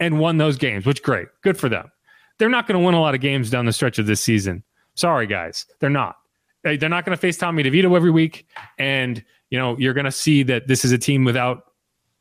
and 0.00 0.18
won 0.18 0.38
those 0.38 0.56
games, 0.56 0.86
which 0.86 1.02
great. 1.02 1.28
Good 1.42 1.56
for 1.56 1.68
them. 1.68 1.90
They're 2.38 2.48
not 2.48 2.66
going 2.66 2.78
to 2.78 2.84
win 2.84 2.94
a 2.94 3.00
lot 3.00 3.14
of 3.14 3.20
games 3.20 3.50
down 3.50 3.66
the 3.66 3.72
stretch 3.72 3.98
of 3.98 4.06
this 4.06 4.20
season. 4.20 4.64
Sorry, 4.98 5.28
guys. 5.28 5.64
They're 5.78 5.90
not. 5.90 6.16
They're 6.64 6.88
not 6.88 7.04
going 7.04 7.16
to 7.16 7.20
face 7.20 7.38
Tommy 7.38 7.62
DeVito 7.62 7.94
every 7.94 8.10
week. 8.10 8.48
And, 8.78 9.24
you 9.48 9.56
know, 9.56 9.78
you're 9.78 9.94
going 9.94 10.06
to 10.06 10.12
see 10.12 10.42
that 10.42 10.66
this 10.66 10.84
is 10.84 10.90
a 10.90 10.98
team 10.98 11.24
without 11.24 11.62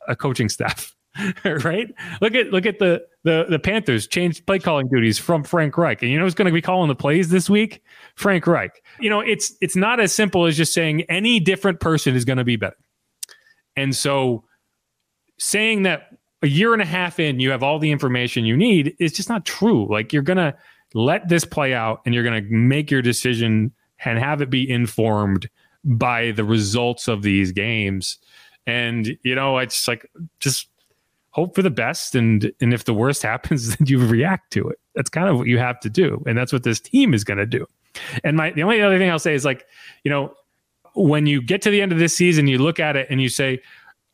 a 0.07 0.15
coaching 0.15 0.47
staff. 0.47 0.95
right? 1.45 1.91
Look 2.21 2.35
at 2.35 2.51
look 2.51 2.67
at 2.67 2.77
the 2.77 3.03
the 3.23 3.47
the 3.49 3.57
Panthers 3.57 4.05
changed 4.05 4.45
play 4.45 4.59
calling 4.59 4.87
duties 4.87 5.17
from 5.17 5.43
Frank 5.43 5.75
Reich, 5.75 6.03
and 6.03 6.11
you 6.11 6.19
know 6.19 6.25
who's 6.25 6.35
going 6.35 6.45
to 6.45 6.51
be 6.51 6.61
calling 6.61 6.87
the 6.89 6.95
plays 6.95 7.29
this 7.29 7.49
week? 7.49 7.81
Frank 8.13 8.45
Reich. 8.45 8.83
You 8.99 9.09
know, 9.09 9.21
it's 9.21 9.55
it's 9.59 9.75
not 9.75 9.99
as 9.99 10.13
simple 10.13 10.45
as 10.45 10.55
just 10.55 10.73
saying 10.73 11.01
any 11.09 11.39
different 11.39 11.79
person 11.79 12.15
is 12.15 12.23
going 12.23 12.37
to 12.37 12.43
be 12.43 12.55
better. 12.55 12.77
And 13.75 13.95
so, 13.95 14.43
saying 15.39 15.81
that 15.83 16.15
a 16.43 16.47
year 16.47 16.73
and 16.73 16.83
a 16.83 16.85
half 16.85 17.19
in, 17.19 17.39
you 17.39 17.49
have 17.49 17.63
all 17.63 17.79
the 17.79 17.89
information 17.89 18.45
you 18.45 18.55
need 18.55 18.95
is 18.99 19.11
just 19.11 19.29
not 19.29 19.43
true. 19.43 19.91
Like 19.91 20.13
you're 20.13 20.21
going 20.21 20.37
to 20.37 20.55
let 20.97 21.29
this 21.29 21.45
play 21.45 21.75
out, 21.75 22.01
and 22.05 22.15
you're 22.15 22.23
going 22.23 22.43
to 22.43 22.49
make 22.49 22.89
your 22.89 23.03
decision 23.03 23.71
and 24.03 24.17
have 24.17 24.41
it 24.41 24.49
be 24.49 24.67
informed 24.69 25.47
by 25.83 26.31
the 26.31 26.43
results 26.43 27.07
of 27.07 27.21
these 27.21 27.51
games. 27.51 28.17
And 28.65 29.17
you 29.23 29.35
know, 29.35 29.59
it's 29.59 29.87
like 29.87 30.09
just 30.39 30.67
hope 31.31 31.53
for 31.53 31.61
the 31.61 31.69
best. 31.69 32.15
And 32.15 32.51
and 32.59 32.73
if 32.73 32.85
the 32.85 32.93
worst 32.93 33.21
happens 33.31 33.77
then 33.77 33.87
you 33.87 34.03
react 34.05 34.51
to 34.53 34.67
it. 34.69 34.79
That's 34.95 35.09
kind 35.09 35.29
of 35.29 35.37
what 35.37 35.47
you 35.47 35.59
have 35.59 35.79
to 35.81 35.89
do. 35.89 36.23
And 36.25 36.37
that's 36.37 36.51
what 36.51 36.63
this 36.63 36.79
team 36.79 37.13
is 37.13 37.23
going 37.23 37.37
to 37.37 37.45
do. 37.45 37.67
And 38.23 38.35
my 38.35 38.49
the 38.51 38.63
only 38.63 38.81
other 38.81 38.97
thing 38.97 39.09
i'll 39.09 39.17
say 39.17 39.33
is 39.33 39.45
like 39.45 39.65
you 40.03 40.11
know 40.11 40.33
when 40.93 41.25
you 41.25 41.41
get 41.41 41.61
to 41.63 41.71
the 41.71 41.81
end 41.81 41.91
of 41.91 41.99
this 41.99 42.15
season 42.15 42.47
you 42.47 42.57
look 42.57 42.79
at 42.79 42.95
it 42.95 43.07
and 43.09 43.21
you 43.21 43.29
say 43.29 43.59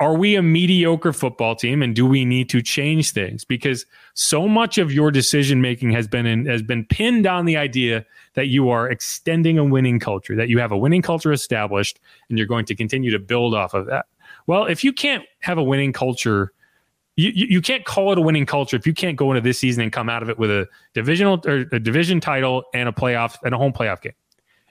are 0.04 0.18
we 0.18 0.36
a 0.36 0.42
mediocre 0.42 1.14
football 1.14 1.56
team 1.56 1.82
and 1.82 1.96
do 1.96 2.06
we 2.06 2.26
need 2.26 2.50
to 2.50 2.62
change 2.62 3.12
things 3.12 3.46
because 3.46 3.86
so 4.16 4.50
much 4.50 4.78
of 4.78 4.92
your 4.92 5.12
decision 5.12 5.62
making 5.62 5.92
has 5.92 6.10
been 6.10 6.26
in, 6.26 6.46
has 6.46 6.62
been 6.62 6.84
pinned 6.84 7.26
on 7.26 7.46
the 7.46 7.56
idea 7.56 8.06
that 8.34 8.48
you 8.48 8.70
are 8.70 8.90
extending 8.90 9.58
a 9.58 9.64
winning 9.64 10.00
culture 10.00 10.36
that 10.36 10.50
you 10.50 10.60
have 10.60 10.74
a 10.74 10.78
winning 10.78 11.02
culture 11.02 11.32
established 11.32 12.02
and 12.28 12.38
you're 12.38 12.48
going 12.48 12.66
to 12.66 12.76
continue 12.76 13.12
to 13.12 13.20
build 13.20 13.56
off 13.56 13.74
of 13.74 13.86
that 13.86 14.06
well 14.46 14.66
if 14.66 14.84
you 14.84 14.92
can't 14.92 15.24
have 15.40 15.58
a 15.58 15.64
winning 15.64 15.94
culture 15.94 16.52
you, 17.16 17.32
you 17.34 17.62
can't 17.62 17.86
call 17.86 18.12
it 18.12 18.18
a 18.18 18.22
winning 18.22 18.46
culture 18.46 18.76
if 18.76 18.86
you 18.86 18.94
can't 18.94 19.16
go 19.16 19.32
into 19.32 19.40
this 19.42 19.60
season 19.60 19.84
and 19.84 19.94
come 19.94 20.10
out 20.10 20.22
of 20.22 20.30
it 20.30 20.38
with 20.38 20.52
a 20.52 20.68
divisional 20.94 21.40
or 21.46 21.66
a 21.72 21.80
division 21.80 22.20
title 22.20 22.66
and 22.74 22.90
a 22.90 22.92
playoff 22.92 23.38
and 23.46 23.54
a 23.54 23.58
home 23.58 23.72
playoff 23.72 24.02
game. 24.02 24.14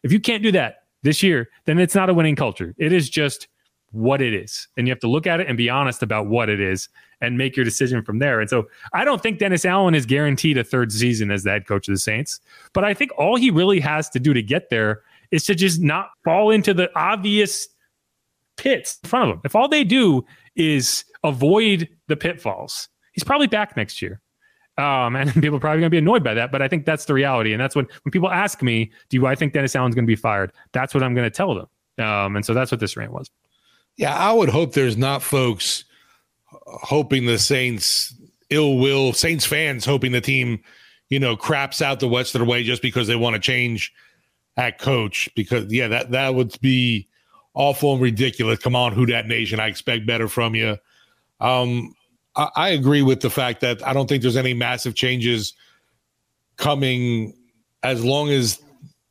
If 0.02 0.12
you 0.12 0.20
can't 0.20 0.42
do 0.42 0.52
that 0.52 0.82
this 1.04 1.22
year, 1.22 1.48
then 1.64 1.78
it's 1.78 1.94
not 1.94 2.10
a 2.10 2.14
winning 2.14 2.36
culture. 2.36 2.74
It 2.78 2.92
is 2.92 3.08
just 3.08 3.46
what 3.92 4.20
it 4.20 4.34
is. 4.34 4.68
And 4.76 4.86
you 4.86 4.90
have 4.90 5.00
to 5.00 5.08
look 5.08 5.26
at 5.26 5.40
it 5.40 5.46
and 5.46 5.56
be 5.56 5.70
honest 5.70 6.02
about 6.02 6.26
what 6.26 6.48
it 6.48 6.60
is 6.60 6.88
and 7.20 7.38
make 7.38 7.56
your 7.56 7.64
decision 7.64 8.02
from 8.02 8.18
there. 8.18 8.40
And 8.40 8.50
so 8.50 8.68
I 8.92 9.04
don't 9.04 9.22
think 9.22 9.38
Dennis 9.38 9.64
Allen 9.64 9.94
is 9.94 10.06
guaranteed 10.06 10.58
a 10.58 10.64
third 10.64 10.92
season 10.92 11.30
as 11.30 11.44
the 11.44 11.50
head 11.50 11.66
coach 11.66 11.88
of 11.88 11.94
the 11.94 11.98
Saints, 11.98 12.40
but 12.72 12.84
I 12.84 12.94
think 12.94 13.12
all 13.16 13.36
he 13.36 13.50
really 13.50 13.80
has 13.80 14.08
to 14.10 14.20
do 14.20 14.34
to 14.34 14.42
get 14.42 14.70
there 14.70 15.02
is 15.30 15.44
to 15.44 15.54
just 15.54 15.80
not 15.80 16.10
fall 16.24 16.50
into 16.50 16.74
the 16.74 16.90
obvious 16.98 17.68
pits 18.56 18.98
in 19.02 19.08
front 19.08 19.30
of 19.30 19.36
him. 19.36 19.40
If 19.44 19.54
all 19.54 19.68
they 19.68 19.84
do 19.84 20.24
is 20.56 21.04
avoid 21.22 21.88
the 22.08 22.16
pitfalls, 22.16 22.88
he's 23.12 23.24
probably 23.24 23.46
back 23.46 23.76
next 23.76 24.02
year. 24.02 24.20
Um, 24.78 25.16
and 25.16 25.32
people 25.34 25.56
are 25.56 25.60
probably 25.60 25.80
going 25.80 25.90
to 25.90 25.90
be 25.90 25.98
annoyed 25.98 26.24
by 26.24 26.34
that, 26.34 26.50
but 26.50 26.62
I 26.62 26.68
think 26.68 26.86
that's 26.86 27.04
the 27.04 27.14
reality. 27.14 27.52
And 27.52 27.60
that's 27.60 27.76
when 27.76 27.86
when 28.02 28.10
people 28.10 28.30
ask 28.30 28.62
me, 28.62 28.90
"Do 29.10 29.26
I 29.26 29.34
think 29.34 29.52
Dennis 29.52 29.76
Allen's 29.76 29.94
going 29.94 30.06
to 30.06 30.10
be 30.10 30.16
fired?" 30.16 30.52
That's 30.72 30.94
what 30.94 31.02
I'm 31.02 31.14
going 31.14 31.26
to 31.26 31.30
tell 31.30 31.54
them. 31.54 31.66
Um, 32.04 32.36
and 32.36 32.44
so 32.44 32.54
that's 32.54 32.70
what 32.70 32.80
this 32.80 32.96
rant 32.96 33.12
was. 33.12 33.30
Yeah, 33.96 34.14
I 34.16 34.32
would 34.32 34.48
hope 34.48 34.72
there's 34.72 34.96
not 34.96 35.22
folks 35.22 35.84
hoping 36.50 37.26
the 37.26 37.38
Saints 37.38 38.14
ill 38.50 38.78
will, 38.78 39.12
Saints 39.12 39.44
fans 39.44 39.84
hoping 39.84 40.12
the 40.12 40.20
team, 40.20 40.62
you 41.08 41.18
know, 41.18 41.36
craps 41.36 41.82
out 41.82 42.00
the 42.00 42.08
Western 42.08 42.46
way 42.46 42.62
just 42.62 42.82
because 42.82 43.06
they 43.06 43.16
want 43.16 43.34
to 43.34 43.40
change 43.40 43.92
at 44.56 44.78
coach. 44.78 45.28
Because 45.34 45.72
yeah, 45.72 45.88
that 45.88 46.10
that 46.10 46.34
would 46.34 46.58
be 46.60 47.08
awful 47.54 47.92
and 47.92 48.02
ridiculous. 48.02 48.58
Come 48.58 48.76
on, 48.76 48.92
Who 48.92 49.06
Dat 49.06 49.26
nation? 49.26 49.60
I 49.60 49.66
expect 49.66 50.06
better 50.06 50.28
from 50.28 50.54
you. 50.54 50.78
Um, 51.40 51.94
I, 52.36 52.48
I 52.56 52.68
agree 52.70 53.02
with 53.02 53.20
the 53.20 53.30
fact 53.30 53.60
that 53.60 53.86
I 53.86 53.92
don't 53.92 54.08
think 54.08 54.22
there's 54.22 54.36
any 54.36 54.54
massive 54.54 54.94
changes 54.94 55.54
coming 56.56 57.34
as 57.82 58.04
long 58.04 58.30
as 58.30 58.62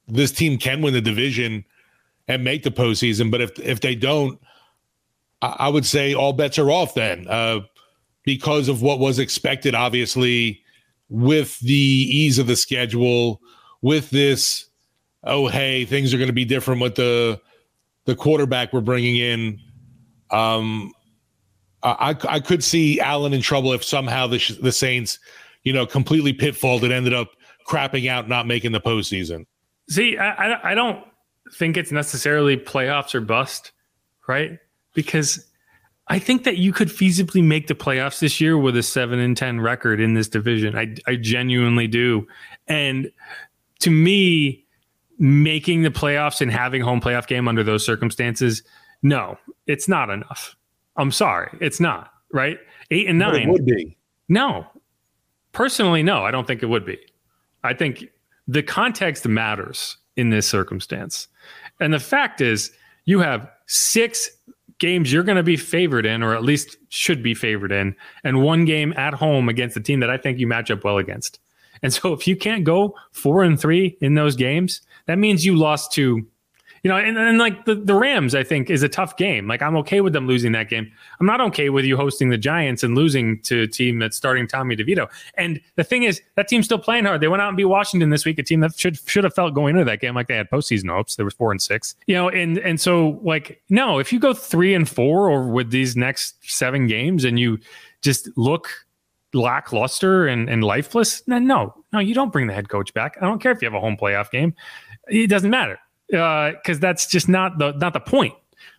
this 0.08 0.32
team 0.32 0.58
can 0.58 0.82
win 0.82 0.94
the 0.94 1.02
division 1.02 1.66
and 2.28 2.44
make 2.44 2.64
the 2.64 2.72
postseason. 2.72 3.30
But 3.30 3.42
if 3.42 3.60
if 3.60 3.82
they 3.82 3.96
don't, 3.96 4.40
I 5.42 5.70
would 5.70 5.86
say 5.86 6.14
all 6.14 6.34
bets 6.34 6.60
are 6.60 6.70
off 6.70 6.94
then 6.94 7.28
uh, 7.28 7.62
because 8.24 8.68
of 8.70 8.82
what 8.82 9.00
was 9.00 9.18
expected, 9.20 9.74
obviously, 9.74 10.62
with 11.10 11.60
the 11.60 11.74
ease 11.74 12.38
of 12.38 12.48
the 12.48 12.56
schedule, 12.56 13.42
with 13.82 14.12
this, 14.12 14.66
oh, 15.24 15.48
hey, 15.48 15.86
things 15.86 16.14
are 16.14 16.18
going 16.18 16.28
to 16.28 16.34
be 16.34 16.46
different 16.46 16.82
with 16.82 16.96
the 16.96 17.40
the 18.06 18.16
quarterback 18.16 18.74
we're 18.74 18.82
bringing 18.82 19.18
in. 19.18 19.60
Um, 20.32 20.94
I, 21.84 22.16
I 22.30 22.40
could 22.40 22.64
see 22.64 23.00
Allen 23.00 23.34
in 23.34 23.42
trouble 23.42 23.74
if 23.74 23.84
somehow 23.84 24.28
the, 24.28 24.40
the 24.62 24.72
Saints, 24.72 25.20
you 25.64 25.74
know, 25.74 25.86
completely 25.86 26.34
pitfalled 26.34 26.84
and 26.84 26.94
ended 26.94 27.14
up 27.14 27.32
crapping 27.68 28.08
out, 28.10 28.28
not 28.28 28.48
making 28.48 28.72
the 28.72 28.82
postseason. 28.82 29.46
See, 29.90 30.18
I, 30.18 30.72
I 30.72 30.76
don't 30.76 31.04
think 31.54 31.78
it's 31.78 31.92
necessarily 31.92 32.58
playoffs 32.58 33.16
or 33.16 33.22
bust, 33.22 33.72
right? 34.28 34.60
Because 34.94 35.46
I 36.08 36.20
think 36.20 36.44
that 36.44 36.58
you 36.58 36.74
could 36.74 36.90
feasibly 36.90 37.44
make 37.44 37.68
the 37.68 37.76
playoffs 37.76 38.20
this 38.20 38.42
year 38.42 38.58
with 38.58 38.76
a 38.76 38.84
seven 38.84 39.20
and 39.20 39.38
ten 39.38 39.62
record 39.62 40.02
in 40.02 40.14
this 40.14 40.28
division. 40.28 40.78
I 40.78 40.96
I 41.08 41.16
genuinely 41.16 41.88
do, 41.88 42.28
and 42.68 43.12
to 43.80 43.90
me, 43.90 44.66
making 45.18 45.84
the 45.84 45.90
playoffs 45.90 46.42
and 46.42 46.52
having 46.52 46.82
home 46.82 47.00
playoff 47.00 47.28
game 47.28 47.48
under 47.48 47.64
those 47.64 47.86
circumstances, 47.86 48.64
no, 49.04 49.38
it's 49.68 49.88
not 49.88 50.10
enough. 50.10 50.56
I'm 50.98 51.12
sorry, 51.12 51.58
it's 51.62 51.80
not 51.80 52.12
right. 52.34 52.58
Eight 52.90 53.08
and 53.08 53.20
nine 53.20 53.50
would 53.50 53.66
be 53.66 53.98
no. 54.28 54.68
Personally, 55.54 56.04
no, 56.04 56.26
I 56.26 56.32
don't 56.32 56.48
think 56.48 56.64
it 56.64 56.68
would 56.68 56.86
be. 56.86 56.98
I 57.64 57.74
think 57.74 58.06
the 58.48 58.64
context 58.64 59.28
matters 59.28 59.98
in 60.18 60.30
this 60.30 60.48
circumstance, 60.48 61.28
and 61.80 61.94
the 61.94 62.00
fact 62.00 62.42
is, 62.42 62.72
you 63.06 63.20
have 63.20 63.50
six 63.68 64.30
games 64.82 65.14
you're 65.14 65.24
going 65.24 65.38
to 65.38 65.44
be 65.44 65.56
favored 65.56 66.06
in, 66.06 66.24
or 66.24 66.36
at 66.36 66.44
least 66.44 66.76
should 66.90 67.22
be 67.22 67.36
favored 67.36 67.72
in, 67.72 67.96
and 68.24 68.42
one 68.42 68.66
game 68.66 68.92
at 68.98 69.14
home 69.14 69.48
against 69.48 69.78
a 69.78 69.80
team 69.80 70.02
that 70.02 70.10
I 70.10 70.18
think 70.18 70.40
you 70.40 70.48
match 70.48 70.72
up 70.72 70.84
well 70.84 70.98
against. 70.98 71.40
And 71.84 71.94
so 71.94 72.14
if 72.14 72.28
you 72.28 72.36
can't 72.36 72.64
go 72.64 72.96
four 73.12 73.44
and 73.44 73.60
three 73.60 73.98
in 74.02 74.16
those 74.16 74.36
games, 74.36 74.82
that 75.06 75.20
means 75.20 75.46
you 75.46 75.56
lost 75.56 75.92
to 75.94 76.26
you 76.84 76.90
know, 76.90 76.98
and, 76.98 77.18
and 77.18 77.38
like 77.38 77.66
the, 77.66 77.76
the 77.76 77.94
Rams, 77.94 78.34
I 78.34 78.44
think 78.44 78.70
is 78.70 78.82
a 78.82 78.90
tough 78.90 79.16
game. 79.16 79.48
Like 79.48 79.62
I'm 79.62 79.76
okay 79.78 80.02
with 80.02 80.14
them 80.14 80.26
losing 80.26 80.52
that 80.54 80.68
game. 80.68 80.92
I'm 81.20 81.28
not 81.28 81.40
okay 81.42 81.70
with 81.70 81.86
you 81.86 81.96
hosting 81.96 82.30
the 82.30 82.38
Giants 82.38 82.82
and 82.82 82.96
losing 82.96 83.40
to 83.44 83.62
a 83.64 83.68
team 83.68 84.00
that's 84.00 84.18
starting 84.18 84.48
Tommy 84.48 84.76
DeVito. 84.76 85.08
And 85.36 85.62
the 85.76 85.84
thing 85.84 86.04
is, 86.04 86.22
that 86.36 86.48
team's 86.48 86.66
still 86.66 86.80
playing 86.80 87.06
hard. 87.06 87.22
They 87.22 87.28
went 87.28 87.42
out 87.42 87.50
and 87.50 87.58
beat 87.58 87.66
Washington 87.66 88.10
this 88.10 88.26
week, 88.26 88.40
a 88.40 88.44
team 88.44 88.62
that 88.62 88.78
should 88.78 88.98
should 89.08 89.24
have 89.24 89.36
felt 89.36 89.54
going 89.54 89.76
into 89.76 89.86
that 89.86 90.02
game 90.02 90.16
like 90.16 90.28
they 90.28 90.36
had 90.36 90.50
postseason 90.50 90.90
hopes. 90.90 91.16
There 91.16 91.26
was 91.26 91.36
four 91.36 91.52
and 91.52 91.62
six. 91.62 91.96
You 92.08 92.16
know, 92.16 92.30
and 92.30 92.58
and 92.58 92.82
so 92.82 93.20
like 93.24 93.62
no, 93.70 94.00
if 94.00 94.12
you 94.12 94.20
go 94.20 94.34
three 94.34 94.74
and 94.74 94.90
four 94.90 95.30
or 95.30 95.48
with 95.48 95.70
these 95.70 95.96
next 95.96 96.38
seven 96.42 96.88
games 96.88 97.26
and 97.26 97.40
you 97.40 97.60
just 98.02 98.28
look 98.36 98.70
lackluster 99.34 100.28
and, 100.28 100.50
and 100.50 100.64
lifeless, 100.64 101.22
then 101.22 101.46
no, 101.46 101.76
no, 101.94 102.00
you 102.00 102.16
don't 102.16 102.34
bring 102.34 102.48
the 102.48 102.54
head 102.54 102.70
coach 102.70 102.92
back. 102.94 103.18
I 103.22 103.26
don't 103.26 103.40
care 103.40 103.52
if 103.52 103.62
you 103.62 103.68
have 103.68 103.76
a 103.76 103.80
home 103.80 103.98
playoff 103.98 104.32
game. 104.32 104.56
It 105.08 105.30
doesn't 105.30 105.50
matter 105.50 105.80
because 106.12 106.78
uh, 106.78 106.80
that's 106.80 107.08
just 107.08 107.30
not 107.30 107.58
the 107.58 107.72
not 107.74 107.94
the 107.94 108.00
point. 108.00 108.34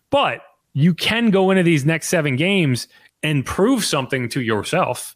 But 0.09 0.41
you 0.73 0.93
can 0.93 1.31
go 1.31 1.51
into 1.51 1.63
these 1.63 1.85
next 1.85 2.07
seven 2.07 2.35
games 2.35 2.87
and 3.23 3.45
prove 3.45 3.83
something 3.83 4.29
to 4.29 4.41
yourself 4.41 5.15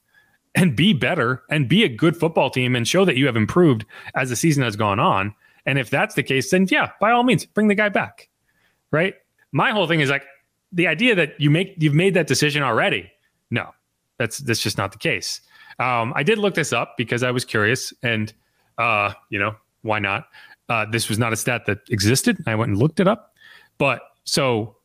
and 0.56 0.76
be 0.76 0.94
better 0.94 1.44
and 1.50 1.70
be 1.70 1.84
a 1.84 1.90
good 1.90 2.18
football 2.18 2.50
team 2.50 2.76
and 2.76 2.88
show 2.88 3.06
that 3.06 3.16
you 3.16 3.28
have 3.28 3.36
improved 3.36 3.86
as 4.16 4.30
the 4.30 4.36
season 4.36 4.64
has 4.64 4.76
gone 4.76 5.00
on. 5.00 5.34
And 5.66 5.78
if 5.78 5.90
that's 5.90 6.16
the 6.16 6.24
case, 6.24 6.50
then 6.50 6.68
yeah, 6.70 6.92
by 7.00 7.12
all 7.12 7.24
means, 7.24 7.46
bring 7.46 7.68
the 7.68 7.76
guy 7.76 7.90
back. 7.90 8.30
Right. 8.92 9.16
My 9.52 9.72
whole 9.72 9.88
thing 9.88 10.00
is 10.00 10.10
like 10.10 10.24
the 10.72 10.88
idea 10.88 11.16
that 11.16 11.40
you 11.40 11.50
make 11.50 11.76
you've 11.78 11.94
made 11.94 12.14
that 12.16 12.28
decision 12.28 12.64
already. 12.64 13.12
No, 13.52 13.72
that's 14.18 14.40
that's 14.40 14.62
just 14.62 14.78
not 14.78 14.92
the 14.92 14.98
case. 14.98 15.42
Um, 15.80 16.14
I 16.16 16.24
did 16.24 16.40
look 16.40 16.56
this 16.56 16.74
up 16.74 16.96
because 16.98 17.22
I 17.22 17.32
was 17.32 17.46
curious, 17.46 17.94
and 18.02 18.34
uh, 18.78 19.14
you 19.30 19.40
know 19.40 19.56
why 19.84 20.00
not? 20.00 20.28
Uh, 20.70 20.86
this 20.92 21.10
was 21.10 21.18
not 21.18 21.34
a 21.34 21.36
stat 21.36 21.66
that 21.66 21.80
existed. 21.90 22.38
I 22.46 22.56
went 22.56 22.72
and 22.72 22.80
looked 22.80 23.00
it 23.00 23.08
up. 23.08 23.34
But 23.78 24.02
so 24.24 24.76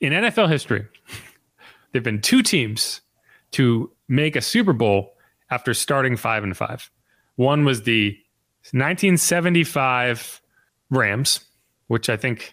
in 0.00 0.12
NFL 0.12 0.48
history, 0.48 0.86
there 1.92 2.00
have 2.00 2.04
been 2.04 2.20
two 2.20 2.42
teams 2.42 3.00
to 3.52 3.90
make 4.08 4.36
a 4.36 4.40
Super 4.40 4.72
Bowl 4.72 5.14
after 5.50 5.74
starting 5.74 6.16
five 6.16 6.44
and 6.44 6.56
five. 6.56 6.90
One 7.36 7.64
was 7.64 7.82
the 7.82 8.10
1975 8.72 10.40
Rams, 10.90 11.40
which 11.86 12.10
I 12.10 12.16
think 12.16 12.52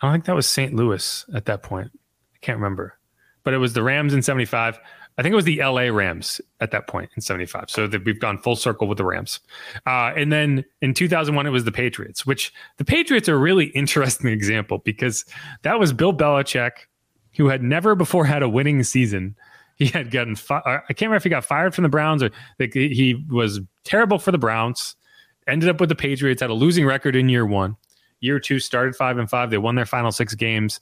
I 0.00 0.06
don't 0.06 0.14
think 0.14 0.24
that 0.26 0.34
was 0.34 0.46
St. 0.46 0.74
Louis 0.74 1.24
at 1.34 1.46
that 1.46 1.62
point. 1.62 1.90
I 2.34 2.38
can't 2.40 2.58
remember, 2.58 2.98
but 3.42 3.54
it 3.54 3.58
was 3.58 3.72
the 3.72 3.82
Rams 3.82 4.14
in 4.14 4.22
75. 4.22 4.78
I 5.20 5.22
think 5.22 5.34
it 5.34 5.36
was 5.36 5.44
the 5.44 5.62
LA 5.62 5.94
Rams 5.94 6.40
at 6.60 6.70
that 6.70 6.86
point 6.86 7.10
in 7.14 7.20
75. 7.20 7.68
So 7.68 7.86
that 7.86 8.06
we've 8.06 8.18
gone 8.18 8.38
full 8.38 8.56
circle 8.56 8.88
with 8.88 8.96
the 8.96 9.04
Rams. 9.04 9.40
Uh, 9.86 10.14
and 10.16 10.32
then 10.32 10.64
in 10.80 10.94
2001, 10.94 11.46
it 11.46 11.50
was 11.50 11.64
the 11.64 11.72
Patriots, 11.72 12.24
which 12.24 12.54
the 12.78 12.86
Patriots 12.86 13.28
are 13.28 13.34
a 13.34 13.38
really 13.38 13.66
interesting 13.74 14.30
example 14.30 14.78
because 14.78 15.26
that 15.60 15.78
was 15.78 15.92
Bill 15.92 16.14
Belichick, 16.14 16.70
who 17.36 17.48
had 17.48 17.62
never 17.62 17.94
before 17.94 18.24
had 18.24 18.42
a 18.42 18.48
winning 18.48 18.82
season. 18.82 19.36
He 19.76 19.88
had 19.88 20.10
gotten, 20.10 20.36
fi- 20.36 20.62
uh, 20.64 20.80
I 20.88 20.94
can't 20.94 21.02
remember 21.02 21.16
if 21.16 21.24
he 21.24 21.28
got 21.28 21.44
fired 21.44 21.74
from 21.74 21.82
the 21.82 21.90
Browns 21.90 22.22
or 22.22 22.30
like 22.58 22.72
he 22.72 23.22
was 23.28 23.60
terrible 23.84 24.18
for 24.18 24.32
the 24.32 24.38
Browns, 24.38 24.96
ended 25.46 25.68
up 25.68 25.80
with 25.80 25.90
the 25.90 25.94
Patriots, 25.94 26.40
had 26.40 26.48
a 26.48 26.54
losing 26.54 26.86
record 26.86 27.14
in 27.14 27.28
year 27.28 27.44
one. 27.44 27.76
Year 28.20 28.40
two 28.40 28.58
started 28.58 28.96
five 28.96 29.18
and 29.18 29.28
five. 29.28 29.50
They 29.50 29.58
won 29.58 29.74
their 29.74 29.84
final 29.84 30.12
six 30.12 30.34
games. 30.34 30.80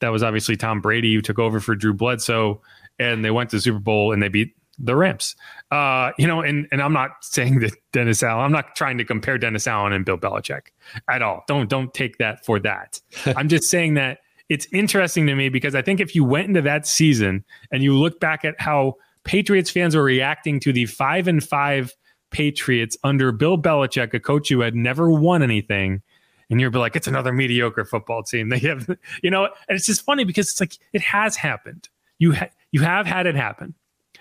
That 0.00 0.10
was 0.10 0.22
obviously 0.22 0.58
Tom 0.58 0.82
Brady 0.82 1.14
who 1.14 1.22
took 1.22 1.38
over 1.38 1.60
for 1.60 1.74
Drew 1.74 1.94
Bledsoe 1.94 2.60
and 3.00 3.24
they 3.24 3.30
went 3.30 3.50
to 3.50 3.56
the 3.56 3.62
Super 3.62 3.80
Bowl 3.80 4.12
and 4.12 4.22
they 4.22 4.28
beat 4.28 4.54
the 4.78 4.96
Rams. 4.96 5.36
Uh, 5.70 6.12
you 6.18 6.26
know, 6.26 6.40
and 6.40 6.68
and 6.70 6.80
I'm 6.82 6.92
not 6.92 7.10
saying 7.22 7.60
that 7.60 7.72
Dennis 7.92 8.22
Allen. 8.22 8.44
I'm 8.44 8.52
not 8.52 8.76
trying 8.76 8.98
to 8.98 9.04
compare 9.04 9.38
Dennis 9.38 9.66
Allen 9.66 9.92
and 9.92 10.04
Bill 10.04 10.18
Belichick 10.18 10.68
at 11.08 11.22
all. 11.22 11.44
Don't 11.48 11.68
don't 11.68 11.92
take 11.92 12.18
that 12.18 12.44
for 12.44 12.60
that. 12.60 13.00
I'm 13.26 13.48
just 13.48 13.64
saying 13.64 13.94
that 13.94 14.18
it's 14.48 14.66
interesting 14.72 15.26
to 15.26 15.34
me 15.34 15.48
because 15.48 15.74
I 15.74 15.82
think 15.82 16.00
if 16.00 16.14
you 16.14 16.24
went 16.24 16.48
into 16.48 16.62
that 16.62 16.86
season 16.86 17.44
and 17.70 17.82
you 17.82 17.96
look 17.96 18.20
back 18.20 18.44
at 18.44 18.60
how 18.60 18.96
Patriots 19.24 19.70
fans 19.70 19.94
were 19.94 20.02
reacting 20.02 20.58
to 20.60 20.72
the 20.72 20.86
five 20.86 21.28
and 21.28 21.42
five 21.42 21.94
Patriots 22.30 22.96
under 23.04 23.32
Bill 23.32 23.58
Belichick, 23.58 24.14
a 24.14 24.20
coach 24.20 24.48
who 24.48 24.60
had 24.60 24.74
never 24.74 25.10
won 25.10 25.42
anything. 25.42 26.02
And 26.48 26.60
you're 26.60 26.70
like, 26.70 26.96
it's 26.96 27.06
another 27.06 27.32
mediocre 27.32 27.84
football 27.84 28.24
team. 28.24 28.48
They 28.50 28.58
have, 28.60 28.88
you 29.22 29.30
know, 29.30 29.44
and 29.44 29.76
it's 29.76 29.86
just 29.86 30.02
funny 30.02 30.24
because 30.24 30.50
it's 30.50 30.60
like 30.60 30.78
it 30.92 31.02
has 31.02 31.36
happened. 31.36 31.88
You 32.18 32.34
ha- 32.34 32.48
you 32.72 32.80
have 32.82 33.06
had 33.06 33.26
it 33.26 33.34
happen. 33.34 33.74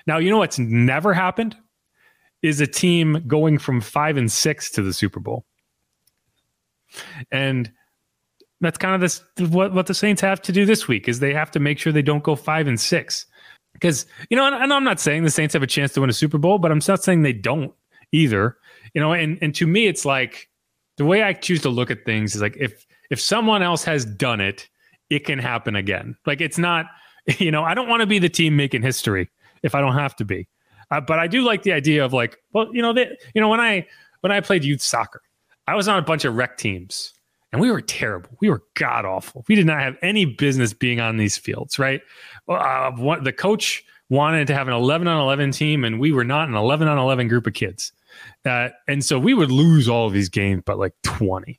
Now, 0.07 0.17
you 0.17 0.29
know 0.29 0.37
what's 0.37 0.59
never 0.59 1.13
happened 1.13 1.55
is 2.41 2.61
a 2.61 2.67
team 2.67 3.23
going 3.27 3.57
from 3.57 3.81
five 3.81 4.17
and 4.17 4.31
six 4.31 4.71
to 4.71 4.81
the 4.81 4.93
Super 4.93 5.19
Bowl. 5.19 5.45
And 7.31 7.71
that's 8.61 8.77
kind 8.77 8.95
of 8.95 9.01
this 9.01 9.23
what, 9.51 9.73
what 9.73 9.87
the 9.87 9.93
Saints 9.93 10.21
have 10.21 10.41
to 10.43 10.51
do 10.51 10.65
this 10.65 10.87
week 10.87 11.07
is 11.07 11.19
they 11.19 11.33
have 11.33 11.51
to 11.51 11.59
make 11.59 11.79
sure 11.79 11.93
they 11.93 12.01
don't 12.01 12.23
go 12.23 12.35
five 12.35 12.67
and 12.67 12.79
six. 12.79 13.25
Because, 13.73 14.05
you 14.29 14.37
know, 14.37 14.45
and, 14.45 14.73
I'm 14.73 14.83
not 14.83 14.99
saying 14.99 15.23
the 15.23 15.29
Saints 15.29 15.53
have 15.53 15.63
a 15.63 15.67
chance 15.67 15.93
to 15.93 16.01
win 16.01 16.09
a 16.09 16.13
Super 16.13 16.37
Bowl, 16.37 16.57
but 16.57 16.71
I'm 16.71 16.81
not 16.87 17.03
saying 17.03 17.21
they 17.21 17.33
don't 17.33 17.73
either. 18.11 18.57
You 18.93 19.01
know, 19.01 19.13
and 19.13 19.37
and 19.41 19.53
to 19.55 19.67
me 19.67 19.87
it's 19.87 20.05
like 20.05 20.49
the 20.97 21.05
way 21.05 21.23
I 21.23 21.33
choose 21.33 21.61
to 21.61 21.69
look 21.69 21.91
at 21.91 22.05
things 22.05 22.35
is 22.35 22.41
like 22.41 22.57
if 22.57 22.85
if 23.11 23.21
someone 23.21 23.61
else 23.61 23.83
has 23.83 24.05
done 24.05 24.41
it 24.41 24.67
it 25.09 25.25
can 25.25 25.39
happen 25.39 25.75
again. 25.75 26.15
Like 26.25 26.41
it's 26.41 26.57
not, 26.57 26.85
you 27.37 27.51
know, 27.51 27.63
I 27.63 27.73
don't 27.73 27.87
want 27.87 28.01
to 28.01 28.07
be 28.07 28.19
the 28.19 28.29
team 28.29 28.55
making 28.55 28.81
history 28.81 29.29
if 29.63 29.75
I 29.75 29.81
don't 29.81 29.95
have 29.95 30.15
to 30.17 30.25
be. 30.25 30.47
Uh, 30.91 31.01
but 31.01 31.19
I 31.19 31.27
do 31.27 31.43
like 31.43 31.63
the 31.63 31.73
idea 31.73 32.03
of 32.03 32.13
like, 32.13 32.37
well, 32.53 32.73
you 32.73 32.81
know, 32.81 32.93
they, 32.93 33.15
you 33.35 33.41
know, 33.41 33.49
when 33.49 33.59
I 33.59 33.85
when 34.21 34.31
I 34.31 34.39
played 34.41 34.63
youth 34.63 34.81
soccer, 34.81 35.21
I 35.67 35.75
was 35.75 35.87
on 35.87 35.99
a 35.99 36.01
bunch 36.01 36.25
of 36.25 36.35
rec 36.35 36.57
teams 36.57 37.13
and 37.51 37.61
we 37.61 37.71
were 37.71 37.81
terrible. 37.81 38.29
We 38.41 38.49
were 38.49 38.63
god 38.75 39.05
awful. 39.05 39.43
We 39.47 39.55
did 39.55 39.65
not 39.65 39.79
have 39.81 39.97
any 40.01 40.25
business 40.25 40.73
being 40.73 40.99
on 40.99 41.17
these 41.17 41.37
fields, 41.37 41.79
right? 41.79 42.01
Uh, 42.47 42.91
the 43.21 43.33
coach 43.33 43.83
wanted 44.09 44.47
to 44.47 44.55
have 44.55 44.67
an 44.67 44.73
11 44.73 45.07
on 45.07 45.21
11 45.21 45.51
team, 45.51 45.83
and 45.83 45.99
we 45.99 46.11
were 46.11 46.23
not 46.23 46.47
an 46.47 46.55
11 46.55 46.87
on 46.87 46.97
11 46.97 47.27
group 47.27 47.47
of 47.47 47.53
kids. 47.53 47.91
Uh, 48.45 48.69
and 48.87 49.03
so 49.03 49.19
we 49.19 49.33
would 49.33 49.51
lose 49.51 49.87
all 49.87 50.07
of 50.07 50.13
these 50.13 50.29
games, 50.29 50.63
but 50.65 50.77
like 50.77 50.93
20. 51.03 51.58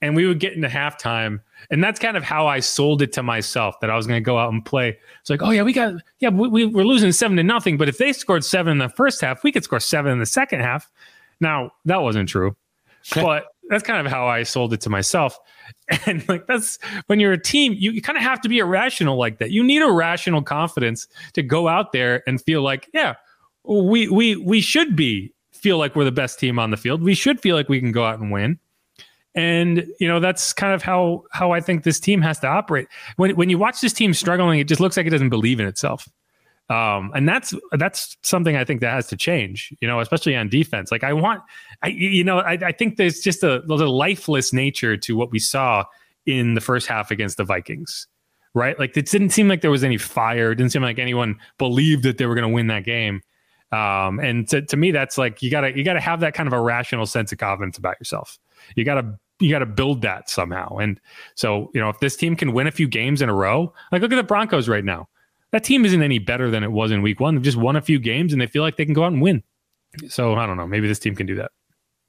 And 0.00 0.14
we 0.14 0.26
would 0.26 0.38
get 0.38 0.52
into 0.52 0.68
halftime. 0.68 1.40
And 1.70 1.82
that's 1.82 1.98
kind 1.98 2.16
of 2.16 2.22
how 2.22 2.46
I 2.46 2.60
sold 2.60 3.02
it 3.02 3.12
to 3.14 3.22
myself 3.22 3.80
that 3.80 3.90
I 3.90 3.96
was 3.96 4.06
going 4.06 4.22
to 4.22 4.24
go 4.24 4.38
out 4.38 4.52
and 4.52 4.64
play. 4.64 4.96
It's 5.20 5.30
like, 5.30 5.42
oh, 5.42 5.50
yeah, 5.50 5.62
we 5.62 5.72
got, 5.72 5.94
yeah, 6.20 6.28
we, 6.28 6.48
we, 6.48 6.66
we're 6.66 6.84
losing 6.84 7.10
seven 7.10 7.36
to 7.36 7.42
nothing. 7.42 7.76
But 7.76 7.88
if 7.88 7.98
they 7.98 8.12
scored 8.12 8.44
seven 8.44 8.72
in 8.72 8.78
the 8.78 8.88
first 8.88 9.20
half, 9.20 9.42
we 9.42 9.50
could 9.50 9.64
score 9.64 9.80
seven 9.80 10.12
in 10.12 10.18
the 10.20 10.26
second 10.26 10.60
half. 10.60 10.88
Now, 11.40 11.72
that 11.84 12.00
wasn't 12.00 12.28
true. 12.28 12.56
but 13.14 13.46
that's 13.68 13.82
kind 13.82 14.04
of 14.04 14.10
how 14.12 14.26
I 14.26 14.42
sold 14.42 14.72
it 14.72 14.80
to 14.82 14.90
myself. 14.90 15.38
And 16.06 16.26
like 16.28 16.46
that's 16.46 16.78
when 17.06 17.18
you're 17.18 17.32
a 17.32 17.42
team, 17.42 17.74
you, 17.74 17.92
you 17.92 18.02
kind 18.02 18.18
of 18.18 18.22
have 18.22 18.42
to 18.42 18.48
be 18.48 18.58
irrational 18.58 19.16
like 19.16 19.38
that. 19.38 19.52
You 19.52 19.64
need 19.64 19.80
a 19.80 19.90
rational 19.90 20.42
confidence 20.42 21.08
to 21.32 21.42
go 21.42 21.66
out 21.66 21.92
there 21.92 22.22
and 22.26 22.42
feel 22.42 22.60
like, 22.60 22.90
yeah, 22.92 23.14
we 23.64 24.06
we 24.08 24.36
we 24.36 24.60
should 24.60 24.96
be 24.96 25.32
feel 25.50 25.78
like 25.78 25.96
we're 25.96 26.04
the 26.04 26.12
best 26.12 26.38
team 26.38 26.58
on 26.58 26.70
the 26.70 26.76
field. 26.76 27.02
We 27.02 27.14
should 27.14 27.40
feel 27.40 27.56
like 27.56 27.70
we 27.70 27.80
can 27.80 27.90
go 27.90 28.04
out 28.04 28.18
and 28.18 28.30
win. 28.30 28.58
And 29.38 29.86
you 30.00 30.08
know 30.08 30.18
that's 30.18 30.52
kind 30.52 30.74
of 30.74 30.82
how 30.82 31.22
how 31.30 31.52
I 31.52 31.60
think 31.60 31.84
this 31.84 32.00
team 32.00 32.20
has 32.22 32.40
to 32.40 32.48
operate. 32.48 32.88
When 33.18 33.36
when 33.36 33.48
you 33.48 33.56
watch 33.56 33.80
this 33.80 33.92
team 33.92 34.12
struggling, 34.12 34.58
it 34.58 34.66
just 34.66 34.80
looks 34.80 34.96
like 34.96 35.06
it 35.06 35.10
doesn't 35.10 35.28
believe 35.28 35.60
in 35.60 35.66
itself. 35.68 36.08
Um, 36.68 37.12
and 37.14 37.28
that's 37.28 37.54
that's 37.70 38.16
something 38.22 38.56
I 38.56 38.64
think 38.64 38.80
that 38.80 38.90
has 38.90 39.06
to 39.08 39.16
change, 39.16 39.72
you 39.80 39.86
know, 39.86 40.00
especially 40.00 40.34
on 40.34 40.48
defense. 40.48 40.90
Like 40.90 41.04
I 41.04 41.12
want, 41.12 41.40
I 41.82 41.88
you 41.88 42.24
know, 42.24 42.40
I, 42.40 42.54
I 42.60 42.72
think 42.72 42.96
there's 42.96 43.20
just 43.20 43.44
a, 43.44 43.62
a 43.62 43.74
lifeless 43.74 44.52
nature 44.52 44.96
to 44.96 45.16
what 45.16 45.30
we 45.30 45.38
saw 45.38 45.84
in 46.26 46.54
the 46.54 46.60
first 46.60 46.88
half 46.88 47.12
against 47.12 47.36
the 47.36 47.44
Vikings, 47.44 48.08
right? 48.54 48.76
Like 48.76 48.96
it 48.96 49.06
didn't 49.06 49.30
seem 49.30 49.46
like 49.46 49.60
there 49.60 49.70
was 49.70 49.84
any 49.84 49.98
fire. 49.98 50.50
It 50.50 50.56
didn't 50.56 50.72
seem 50.72 50.82
like 50.82 50.98
anyone 50.98 51.38
believed 51.58 52.02
that 52.02 52.18
they 52.18 52.26
were 52.26 52.34
going 52.34 52.48
to 52.48 52.52
win 52.52 52.66
that 52.66 52.82
game. 52.82 53.22
Um, 53.70 54.18
and 54.18 54.48
to, 54.48 54.62
to 54.62 54.76
me, 54.76 54.90
that's 54.90 55.16
like 55.16 55.42
you 55.42 55.50
gotta 55.52 55.76
you 55.76 55.84
gotta 55.84 56.00
have 56.00 56.20
that 56.20 56.34
kind 56.34 56.48
of 56.48 56.52
a 56.52 56.60
rational 56.60 57.06
sense 57.06 57.30
of 57.30 57.38
confidence 57.38 57.78
about 57.78 58.00
yourself. 58.00 58.36
You 58.74 58.84
gotta 58.84 59.18
you 59.40 59.50
got 59.50 59.60
to 59.60 59.66
build 59.66 60.02
that 60.02 60.28
somehow. 60.28 60.76
And 60.78 61.00
so, 61.34 61.70
you 61.74 61.80
know, 61.80 61.88
if 61.88 62.00
this 62.00 62.16
team 62.16 62.34
can 62.36 62.52
win 62.52 62.66
a 62.66 62.72
few 62.72 62.88
games 62.88 63.22
in 63.22 63.28
a 63.28 63.34
row, 63.34 63.72
like 63.92 64.02
look 64.02 64.12
at 64.12 64.16
the 64.16 64.22
Broncos 64.22 64.68
right 64.68 64.84
now 64.84 65.08
that 65.50 65.64
team 65.64 65.84
isn't 65.84 66.02
any 66.02 66.18
better 66.18 66.50
than 66.50 66.62
it 66.62 66.72
was 66.72 66.90
in 66.90 67.02
week 67.02 67.20
one. 67.20 67.34
They've 67.34 67.42
just 67.42 67.56
won 67.56 67.76
a 67.76 67.82
few 67.82 67.98
games 67.98 68.32
and 68.32 68.40
they 68.40 68.46
feel 68.46 68.62
like 68.62 68.76
they 68.76 68.84
can 68.84 68.94
go 68.94 69.04
out 69.04 69.12
and 69.12 69.22
win. 69.22 69.42
So 70.08 70.34
I 70.34 70.46
don't 70.46 70.56
know. 70.56 70.66
Maybe 70.66 70.88
this 70.88 70.98
team 70.98 71.14
can 71.14 71.26
do 71.26 71.36
that. 71.36 71.50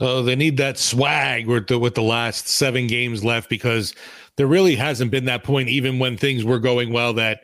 Oh, 0.02 0.24
they 0.24 0.36
need 0.36 0.58
that 0.58 0.78
swag 0.78 1.48
with 1.48 1.68
the, 1.68 1.78
with 1.78 1.96
the 1.96 2.02
last 2.02 2.48
seven 2.48 2.88
games 2.88 3.24
left 3.24 3.50
because 3.50 3.94
there 4.38 4.48
really 4.48 4.76
hasn't 4.76 5.12
been 5.12 5.26
that 5.26 5.44
point, 5.44 5.70
even 5.70 6.00
when 6.00 6.18
things 6.18 6.46
were 6.46 6.60
going 6.60 6.94
well, 6.94 7.14
that, 7.14 7.42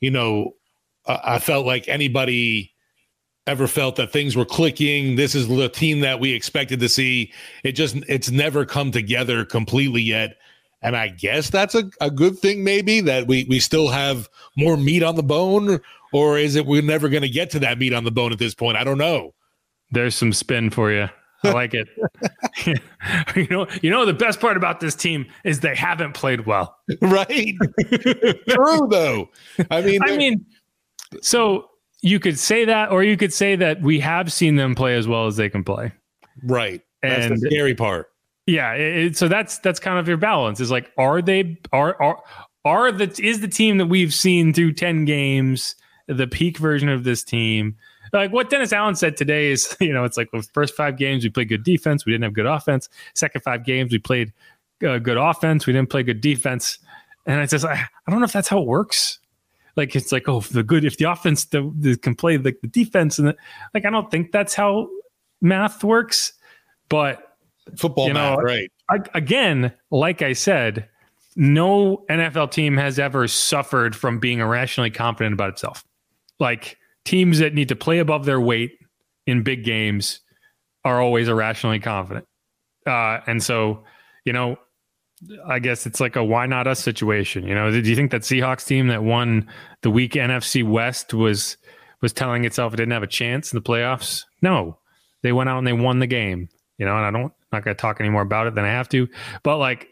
you 0.00 0.10
know, 0.10 0.54
I 1.06 1.38
felt 1.38 1.66
like 1.66 1.88
anybody 1.88 2.71
ever 3.46 3.66
felt 3.66 3.96
that 3.96 4.12
things 4.12 4.36
were 4.36 4.44
clicking. 4.44 5.16
This 5.16 5.34
is 5.34 5.48
the 5.48 5.68
team 5.68 6.00
that 6.00 6.20
we 6.20 6.32
expected 6.32 6.80
to 6.80 6.88
see. 6.88 7.32
It 7.64 7.72
just, 7.72 7.96
it's 8.08 8.30
never 8.30 8.64
come 8.64 8.92
together 8.92 9.44
completely 9.44 10.02
yet. 10.02 10.36
And 10.82 10.96
I 10.96 11.08
guess 11.08 11.50
that's 11.50 11.74
a, 11.74 11.84
a 12.00 12.10
good 12.10 12.38
thing, 12.38 12.64
maybe 12.64 13.00
that 13.02 13.26
we, 13.26 13.46
we 13.48 13.60
still 13.60 13.88
have 13.88 14.28
more 14.56 14.76
meat 14.76 15.02
on 15.02 15.14
the 15.14 15.22
bone, 15.22 15.80
or 16.12 16.38
is 16.38 16.56
it 16.56 16.66
we're 16.66 16.82
never 16.82 17.08
going 17.08 17.22
to 17.22 17.28
get 17.28 17.50
to 17.50 17.60
that 17.60 17.78
meat 17.78 17.92
on 17.92 18.04
the 18.04 18.10
bone 18.10 18.32
at 18.32 18.38
this 18.38 18.54
point? 18.54 18.76
I 18.76 18.84
don't 18.84 18.98
know. 18.98 19.32
There's 19.90 20.14
some 20.14 20.32
spin 20.32 20.70
for 20.70 20.90
you. 20.90 21.08
I 21.44 21.50
like 21.50 21.74
it. 21.74 21.88
you 23.36 23.46
know, 23.48 23.66
you 23.82 23.90
know 23.90 24.06
the 24.06 24.14
best 24.14 24.40
part 24.40 24.56
about 24.56 24.80
this 24.80 24.94
team 24.94 25.26
is 25.44 25.60
they 25.60 25.74
haven't 25.74 26.12
played 26.12 26.46
well. 26.46 26.76
Right. 27.00 27.54
True 28.48 28.88
though. 28.88 29.28
I 29.70 29.80
mean 29.82 30.00
I 30.02 30.16
mean 30.16 30.46
so 31.20 31.68
you 32.02 32.20
could 32.20 32.38
say 32.38 32.64
that 32.64 32.90
or 32.90 33.02
you 33.02 33.16
could 33.16 33.32
say 33.32 33.56
that 33.56 33.80
we 33.80 34.00
have 34.00 34.32
seen 34.32 34.56
them 34.56 34.74
play 34.74 34.96
as 34.96 35.08
well 35.08 35.26
as 35.26 35.36
they 35.36 35.48
can 35.48 35.64
play. 35.64 35.92
Right. 36.42 36.82
That's 37.00 37.26
and 37.26 37.40
the 37.40 37.50
scary 37.50 37.74
part. 37.74 38.08
Yeah, 38.46 38.72
it, 38.72 39.16
so 39.16 39.28
that's 39.28 39.58
that's 39.58 39.78
kind 39.78 39.98
of 39.98 40.08
your 40.08 40.16
balance. 40.16 40.58
Is 40.58 40.70
like, 40.70 40.90
are 40.98 41.22
they 41.22 41.58
are 41.72 42.00
are 42.02 42.22
are 42.64 42.92
the 42.92 43.14
is 43.22 43.40
the 43.40 43.48
team 43.48 43.78
that 43.78 43.86
we've 43.86 44.12
seen 44.12 44.52
through 44.52 44.72
ten 44.72 45.04
games 45.04 45.76
the 46.08 46.26
peak 46.26 46.58
version 46.58 46.88
of 46.88 47.04
this 47.04 47.22
team? 47.22 47.76
Like 48.12 48.32
what 48.32 48.50
Dennis 48.50 48.72
Allen 48.72 48.96
said 48.96 49.16
today 49.16 49.50
is, 49.52 49.76
you 49.80 49.92
know, 49.92 50.04
it's 50.04 50.16
like 50.16 50.30
the 50.32 50.42
first 50.52 50.74
five 50.74 50.96
games 50.98 51.24
we 51.24 51.30
played 51.30 51.48
good 51.48 51.64
defense, 51.64 52.04
we 52.04 52.12
didn't 52.12 52.24
have 52.24 52.34
good 52.34 52.46
offense. 52.46 52.88
Second 53.14 53.42
five 53.42 53.64
games 53.64 53.92
we 53.92 53.98
played 53.98 54.32
uh, 54.86 54.98
good 54.98 55.16
offense, 55.16 55.66
we 55.66 55.72
didn't 55.72 55.90
play 55.90 56.02
good 56.02 56.20
defense. 56.20 56.78
And 57.26 57.40
I 57.40 57.46
just, 57.46 57.64
I, 57.64 57.74
I 57.74 58.10
don't 58.10 58.18
know 58.18 58.24
if 58.24 58.32
that's 58.32 58.48
how 58.48 58.60
it 58.60 58.66
works. 58.66 59.20
Like 59.76 59.96
it's 59.96 60.12
like, 60.12 60.28
oh, 60.28 60.40
the 60.40 60.62
good 60.62 60.84
if 60.84 60.98
the 60.98 61.10
offense 61.10 61.46
the, 61.46 61.72
the 61.78 61.96
can 61.96 62.14
play 62.14 62.36
like 62.38 62.60
the 62.60 62.68
defense 62.68 63.18
and 63.18 63.28
the, 63.28 63.36
like 63.74 63.84
I 63.84 63.90
don't 63.90 64.10
think 64.10 64.32
that's 64.32 64.54
how 64.54 64.88
math 65.40 65.82
works, 65.82 66.32
but 66.88 67.36
Football 67.76 68.08
you 68.08 68.14
know, 68.14 68.36
math, 68.36 68.42
right? 68.42 68.72
I, 68.90 68.98
again, 69.14 69.72
like 69.90 70.20
I 70.20 70.32
said, 70.32 70.88
no 71.36 72.04
NFL 72.10 72.50
team 72.50 72.76
has 72.76 72.98
ever 72.98 73.26
suffered 73.28 73.96
from 73.96 74.18
being 74.18 74.40
irrationally 74.40 74.90
confident 74.90 75.34
about 75.34 75.50
itself. 75.50 75.84
Like 76.38 76.76
teams 77.04 77.38
that 77.38 77.54
need 77.54 77.68
to 77.68 77.76
play 77.76 77.98
above 77.98 78.24
their 78.24 78.40
weight 78.40 78.78
in 79.26 79.42
big 79.42 79.64
games 79.64 80.20
are 80.84 81.00
always 81.00 81.28
irrationally 81.28 81.78
confident. 81.78 82.26
Uh, 82.86 83.20
and 83.26 83.42
so, 83.42 83.84
you 84.24 84.32
know, 84.32 84.56
I 85.46 85.58
guess 85.58 85.86
it's 85.86 86.00
like 86.00 86.16
a 86.16 86.24
why 86.24 86.46
not 86.46 86.66
us 86.66 86.80
situation. 86.80 87.46
You 87.46 87.54
know, 87.54 87.70
do 87.70 87.88
you 87.88 87.96
think 87.96 88.10
that 88.10 88.22
Seahawks 88.22 88.66
team 88.66 88.88
that 88.88 89.04
won 89.04 89.48
the 89.82 89.90
week 89.90 90.12
NFC 90.12 90.66
West 90.68 91.14
was 91.14 91.56
was 92.00 92.12
telling 92.12 92.44
itself 92.44 92.74
it 92.74 92.78
didn't 92.78 92.92
have 92.92 93.02
a 93.02 93.08
chance 93.08 93.52
in 93.52 93.56
the 93.56 93.62
playoffs? 93.62 94.24
No, 94.40 94.78
they 95.22 95.32
went 95.32 95.48
out 95.48 95.58
and 95.58 95.66
they 95.66 95.72
won 95.72 96.00
the 96.00 96.06
game. 96.06 96.48
You 96.78 96.86
know, 96.86 96.96
and 96.96 97.04
I 97.04 97.10
don't 97.10 97.32
not 97.52 97.64
going 97.64 97.76
to 97.76 97.80
talk 97.80 98.00
any 98.00 98.08
more 98.08 98.22
about 98.22 98.46
it 98.46 98.54
than 98.54 98.64
I 98.64 98.70
have 98.70 98.88
to. 98.90 99.08
But 99.42 99.58
like, 99.58 99.88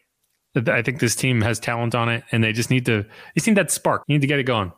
I 0.66 0.82
think 0.82 0.98
this 0.98 1.14
team 1.14 1.42
has 1.42 1.60
talent 1.60 1.94
on 1.94 2.08
it, 2.08 2.24
and 2.32 2.42
they 2.42 2.52
just 2.52 2.70
need 2.70 2.86
to. 2.86 3.02
They 3.02 3.08
just 3.36 3.46
need 3.46 3.56
that 3.56 3.70
spark. 3.70 4.02
You 4.08 4.14
need 4.14 4.22
to 4.22 4.26
get 4.26 4.40
it 4.40 4.44
going. 4.44 4.72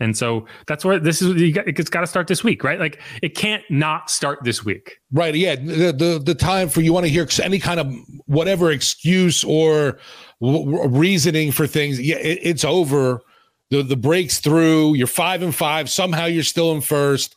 And 0.00 0.16
so 0.16 0.46
that's 0.66 0.84
where 0.84 0.98
this 0.98 1.22
is. 1.22 1.40
You 1.40 1.52
got, 1.52 1.66
it's 1.66 1.90
got 1.90 2.02
to 2.02 2.06
start 2.06 2.26
this 2.26 2.44
week, 2.44 2.62
right? 2.62 2.78
Like 2.78 3.00
it 3.22 3.34
can't 3.34 3.62
not 3.70 4.10
start 4.10 4.40
this 4.44 4.64
week. 4.64 4.98
Right. 5.12 5.34
Yeah. 5.34 5.56
The 5.56 5.92
the, 5.92 6.20
the 6.22 6.34
time 6.34 6.68
for 6.68 6.82
you 6.82 6.92
want 6.92 7.06
to 7.06 7.10
hear 7.10 7.26
any 7.42 7.58
kind 7.58 7.80
of 7.80 7.94
whatever 8.26 8.70
excuse 8.70 9.42
or 9.42 9.98
w- 10.40 10.86
reasoning 10.88 11.52
for 11.52 11.66
things. 11.66 12.00
Yeah, 12.00 12.16
it, 12.16 12.40
it's 12.42 12.64
over. 12.64 13.22
The 13.70 13.82
the 13.82 13.96
breaks 13.96 14.38
through. 14.38 14.94
You're 14.94 15.06
five 15.06 15.42
and 15.42 15.54
five. 15.54 15.88
Somehow 15.88 16.26
you're 16.26 16.44
still 16.44 16.72
in 16.72 16.82
first, 16.82 17.36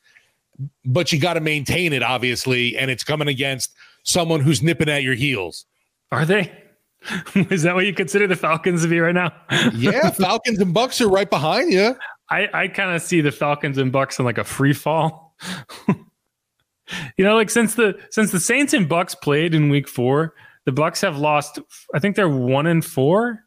but 0.85 1.11
you 1.11 1.19
got 1.19 1.35
to 1.35 1.41
maintain 1.41 1.93
it, 1.93 2.03
obviously, 2.03 2.77
and 2.77 2.91
it's 2.91 3.03
coming 3.03 3.27
against 3.27 3.73
someone 4.03 4.41
who's 4.41 4.61
nipping 4.61 4.89
at 4.89 5.03
your 5.03 5.15
heels. 5.15 5.65
Are 6.11 6.25
they? 6.25 6.51
Is 7.35 7.63
that 7.63 7.75
what 7.75 7.85
you 7.85 7.93
consider 7.93 8.27
the 8.27 8.35
Falcons 8.35 8.81
to 8.81 8.87
be 8.87 8.99
right 8.99 9.15
now? 9.15 9.31
yeah, 9.73 10.09
Falcons 10.11 10.59
and 10.59 10.75
Bucs 10.75 10.99
are 10.99 11.09
right 11.09 11.29
behind 11.29 11.71
you. 11.71 11.95
I, 12.29 12.47
I 12.53 12.67
kind 12.67 12.95
of 12.95 13.01
see 13.01 13.21
the 13.21 13.31
Falcons 13.31 13.77
and 13.77 13.91
Bucs 13.91 14.19
in 14.19 14.25
like 14.25 14.37
a 14.37 14.43
free 14.43 14.73
fall. 14.73 15.35
you 15.87 17.25
know, 17.25 17.35
like 17.35 17.49
since 17.49 17.75
the 17.75 17.99
since 18.11 18.31
the 18.31 18.39
Saints 18.39 18.73
and 18.73 18.89
Bucs 18.89 19.19
played 19.19 19.53
in 19.53 19.69
week 19.69 19.87
four, 19.87 20.35
the 20.65 20.71
Bucs 20.71 21.01
have 21.01 21.17
lost, 21.17 21.59
I 21.93 21.99
think 21.99 22.15
they're 22.15 22.29
one 22.29 22.67
and 22.67 22.83
four. 22.85 23.43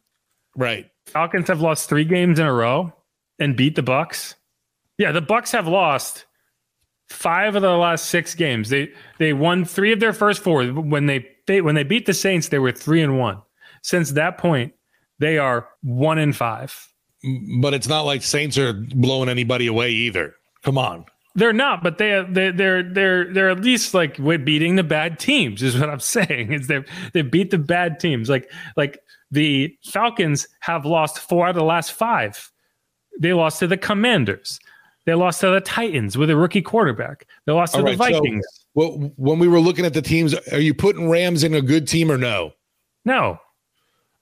Right. 0.57 0.87
Falcons 1.07 1.49
have 1.49 1.61
lost 1.61 1.89
three 1.89 2.05
games 2.05 2.39
in 2.39 2.47
a 2.47 2.53
row 2.53 2.93
and 3.39 3.57
beat 3.57 3.77
the 3.77 3.83
Bucs. 3.83 4.35
Yeah, 4.99 5.13
the 5.13 5.23
Bucs 5.23 5.53
have 5.53 5.67
lost 5.67 6.27
five 7.09 7.55
of 7.55 7.63
the 7.63 7.71
last 7.71 8.07
six 8.07 8.35
games. 8.35 8.69
They 8.69 8.93
they 9.19 9.33
won 9.33 9.65
three 9.65 9.93
of 9.93 10.01
their 10.01 10.13
first 10.13 10.43
four. 10.43 10.65
When 10.65 11.07
they, 11.07 11.27
they 11.47 11.61
when 11.61 11.75
they 11.75 11.85
beat 11.85 12.07
the 12.07 12.15
Saints, 12.15 12.49
they 12.49 12.59
were 12.59 12.73
three 12.73 13.03
and 13.03 13.19
one. 13.19 13.43
Since 13.83 14.13
that 14.13 14.39
point, 14.39 14.75
they 15.19 15.39
are 15.39 15.69
one 15.83 16.19
and 16.19 16.35
five. 16.37 16.92
But 17.61 17.75
it's 17.75 17.89
not 17.89 18.03
like 18.03 18.23
Saints 18.23 18.59
are 18.59 18.73
blowing 18.73 19.29
anybody 19.29 19.67
away 19.67 19.91
either. 19.91 20.35
Come 20.63 20.79
on. 20.79 21.05
They're 21.35 21.53
not, 21.53 21.83
but 21.83 21.99
they 21.99 22.25
they 22.29 22.51
they're 22.51 22.83
they're 22.83 23.33
they're 23.33 23.51
at 23.51 23.61
least 23.61 23.95
like 23.95 24.19
we're 24.19 24.39
beating 24.39 24.77
the 24.77 24.83
bad 24.83 25.19
teams. 25.19 25.63
Is 25.63 25.79
what 25.79 25.89
I'm 25.89 26.01
saying. 26.19 26.53
Is 26.53 26.67
they 26.67 26.85
they 27.13 27.23
beat 27.23 27.51
the 27.51 27.59
bad 27.59 28.01
teams. 28.01 28.29
Like 28.29 28.51
like 28.77 28.99
the 29.31 29.75
Falcons 29.85 30.47
have 30.61 30.85
lost 30.85 31.19
four 31.19 31.47
out 31.47 31.51
of 31.51 31.57
the 31.57 31.65
last 31.65 31.93
five. 31.93 32.51
They 33.19 33.33
lost 33.33 33.61
to 33.61 33.67
the 33.67 33.77
Commanders. 33.77 34.59
They 35.05 35.15
lost 35.15 35.41
to 35.41 35.51
the 35.51 35.61
Titans 35.61 36.17
with 36.17 36.31
a 36.31 36.37
rookie 36.37 36.63
quarterback. 36.63 37.27
They 37.47 37.53
lost 37.53 37.75
to 37.75 37.83
the 37.83 37.97
Vikings. 37.97 38.47
So, 38.47 38.63
well, 38.75 39.13
when 39.17 39.39
we 39.39 39.49
were 39.49 39.61
looking 39.61 39.85
at 39.85 39.95
the 39.95 40.03
teams, 40.03 40.35
are 40.53 40.61
you 40.61 40.75
putting 40.75 41.11
Rams 41.11 41.45
in 41.45 41.55
a 41.55 41.63
good 41.63 41.89
team 41.89 42.11
or 42.11 42.19
no? 42.19 42.53
No. 43.05 43.39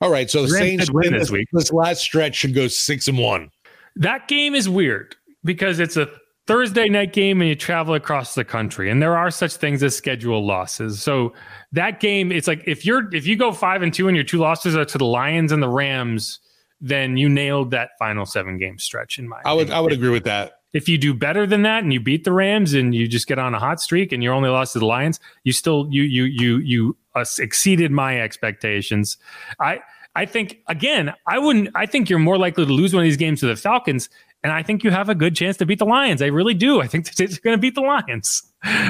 All 0.01 0.09
right, 0.11 0.29
so 0.29 0.41
the 0.41 0.49
Saints 0.49 0.91
win 0.91 1.13
this 1.13 1.29
week. 1.29 1.47
This 1.53 1.71
last 1.71 2.01
stretch 2.01 2.35
should 2.35 2.55
go 2.55 2.67
six 2.67 3.07
and 3.07 3.17
one. 3.17 3.51
That 3.95 4.27
game 4.27 4.55
is 4.55 4.67
weird 4.67 5.15
because 5.43 5.79
it's 5.79 5.95
a 5.95 6.09
Thursday 6.47 6.89
night 6.89 7.13
game 7.13 7.39
and 7.39 7.47
you 7.47 7.55
travel 7.55 7.93
across 7.93 8.33
the 8.33 8.43
country, 8.43 8.89
and 8.89 9.01
there 9.01 9.15
are 9.15 9.29
such 9.29 9.55
things 9.57 9.83
as 9.83 9.95
schedule 9.95 10.45
losses. 10.45 11.01
So 11.01 11.33
that 11.71 11.99
game, 11.99 12.31
it's 12.31 12.47
like 12.47 12.63
if 12.65 12.83
you're 12.85 13.13
if 13.13 13.27
you 13.27 13.35
go 13.35 13.51
five 13.51 13.83
and 13.83 13.93
two 13.93 14.07
and 14.07 14.17
your 14.17 14.23
two 14.23 14.39
losses 14.39 14.75
are 14.75 14.85
to 14.85 14.97
the 14.97 15.05
Lions 15.05 15.51
and 15.51 15.61
the 15.61 15.69
Rams, 15.69 16.39
then 16.81 17.15
you 17.15 17.29
nailed 17.29 17.69
that 17.71 17.91
final 17.99 18.25
seven 18.25 18.57
game 18.57 18.79
stretch. 18.79 19.19
In 19.19 19.29
my, 19.29 19.39
I 19.45 19.53
would 19.53 19.63
opinion. 19.63 19.77
I 19.77 19.81
would 19.81 19.93
agree 19.93 20.09
with 20.09 20.23
that. 20.23 20.53
if 20.73 20.89
you 20.89 20.97
do 20.97 21.13
better 21.13 21.45
than 21.45 21.61
that 21.63 21.83
and 21.83 21.93
you 21.93 21.99
beat 21.99 22.23
the 22.23 22.31
Rams 22.31 22.73
and 22.73 22.95
you 22.95 23.07
just 23.07 23.27
get 23.27 23.37
on 23.37 23.53
a 23.53 23.59
hot 23.59 23.79
streak 23.79 24.11
and 24.11 24.23
you're 24.23 24.33
only 24.33 24.49
lost 24.49 24.73
to 24.73 24.79
the 24.79 24.85
Lions, 24.85 25.19
you 25.43 25.51
still 25.53 25.87
you 25.91 26.03
you 26.03 26.23
you 26.23 26.57
you 26.57 26.97
uh, 27.15 27.25
exceeded 27.39 27.91
my 27.91 28.19
expectations. 28.19 29.17
I 29.59 29.79
I 30.15 30.25
think 30.25 30.59
again, 30.67 31.13
I 31.27 31.39
wouldn't. 31.39 31.69
I 31.75 31.85
think 31.85 32.09
you're 32.09 32.19
more 32.19 32.37
likely 32.37 32.65
to 32.65 32.71
lose 32.71 32.93
one 32.93 33.03
of 33.03 33.05
these 33.05 33.17
games 33.17 33.39
to 33.41 33.47
the 33.47 33.55
Falcons, 33.55 34.09
and 34.43 34.51
I 34.51 34.63
think 34.63 34.83
you 34.83 34.91
have 34.91 35.09
a 35.09 35.15
good 35.15 35.35
chance 35.35 35.57
to 35.57 35.65
beat 35.65 35.79
the 35.79 35.85
Lions. 35.85 36.21
I 36.21 36.27
really 36.27 36.53
do. 36.53 36.81
I 36.81 36.87
think 36.87 37.05
the 37.07 37.13
Saints 37.13 37.37
are 37.37 37.41
going 37.41 37.55
to 37.55 37.61
beat 37.61 37.75
the 37.75 37.81
Lions, 37.81 38.43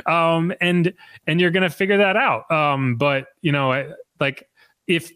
um, 0.05 0.53
and 0.59 0.93
and 1.27 1.39
you're 1.39 1.51
going 1.51 1.63
to 1.63 1.69
figure 1.69 1.97
that 1.97 2.15
out. 2.15 2.49
Um, 2.51 2.95
but 2.95 3.27
you 3.41 3.51
know, 3.51 3.71
I, 3.71 3.89
like 4.19 4.47
if 4.87 5.11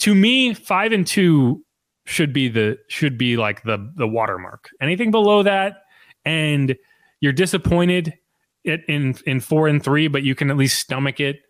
to 0.00 0.14
me, 0.14 0.54
five 0.54 0.92
and 0.92 1.06
two 1.06 1.64
should 2.06 2.32
be 2.32 2.48
the 2.48 2.78
should 2.88 3.18
be 3.18 3.36
like 3.36 3.62
the 3.62 3.92
the 3.96 4.08
watermark. 4.08 4.70
Anything 4.80 5.10
below 5.10 5.42
that, 5.42 5.82
and 6.24 6.76
you're 7.20 7.32
disappointed 7.32 8.14
in 8.64 9.14
in 9.26 9.40
four 9.40 9.68
and 9.68 9.82
three, 9.82 10.08
but 10.08 10.22
you 10.22 10.34
can 10.34 10.50
at 10.50 10.56
least 10.56 10.78
stomach 10.78 11.20
it. 11.20 11.40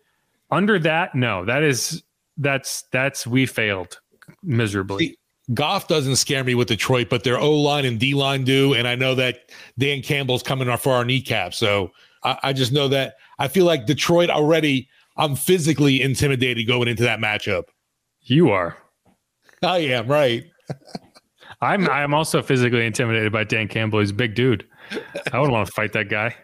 Under 0.51 0.77
that, 0.79 1.15
no, 1.15 1.45
that 1.45 1.63
is 1.63 2.03
that's 2.37 2.83
that's 2.91 3.25
we 3.25 3.45
failed 3.45 3.99
miserably. 4.43 5.07
See, 5.07 5.17
Goff 5.53 5.87
doesn't 5.87 6.17
scare 6.17 6.43
me 6.43 6.55
with 6.55 6.67
Detroit, 6.67 7.07
but 7.09 7.23
their 7.23 7.37
O 7.37 7.51
line 7.51 7.85
and 7.85 7.99
D 7.99 8.13
line 8.13 8.43
do, 8.43 8.73
and 8.73 8.87
I 8.87 8.95
know 8.95 9.15
that 9.15 9.51
Dan 9.77 10.01
Campbell's 10.01 10.43
coming 10.43 10.69
off 10.69 10.83
for 10.83 10.93
our 10.93 11.05
kneecap. 11.05 11.53
So 11.53 11.91
I, 12.23 12.37
I 12.43 12.53
just 12.53 12.71
know 12.71 12.87
that 12.89 13.15
I 13.39 13.47
feel 13.47 13.65
like 13.65 13.85
Detroit 13.85 14.29
already. 14.29 14.87
I'm 15.17 15.35
physically 15.35 16.01
intimidated 16.01 16.67
going 16.67 16.87
into 16.87 17.03
that 17.03 17.19
matchup. 17.19 17.63
You 18.21 18.49
are. 18.49 18.77
I 19.61 19.79
am 19.79 20.07
right. 20.07 20.45
I'm 21.61 21.87
I'm 21.89 22.13
also 22.13 22.41
physically 22.41 22.85
intimidated 22.85 23.31
by 23.31 23.43
Dan 23.43 23.67
Campbell. 23.67 23.99
He's 23.99 24.11
a 24.11 24.15
big 24.15 24.35
dude. 24.35 24.65
I 25.31 25.37
wouldn't 25.37 25.53
want 25.53 25.67
to 25.67 25.73
fight 25.73 25.93
that 25.93 26.09
guy. 26.09 26.35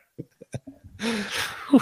Whew. 1.69 1.81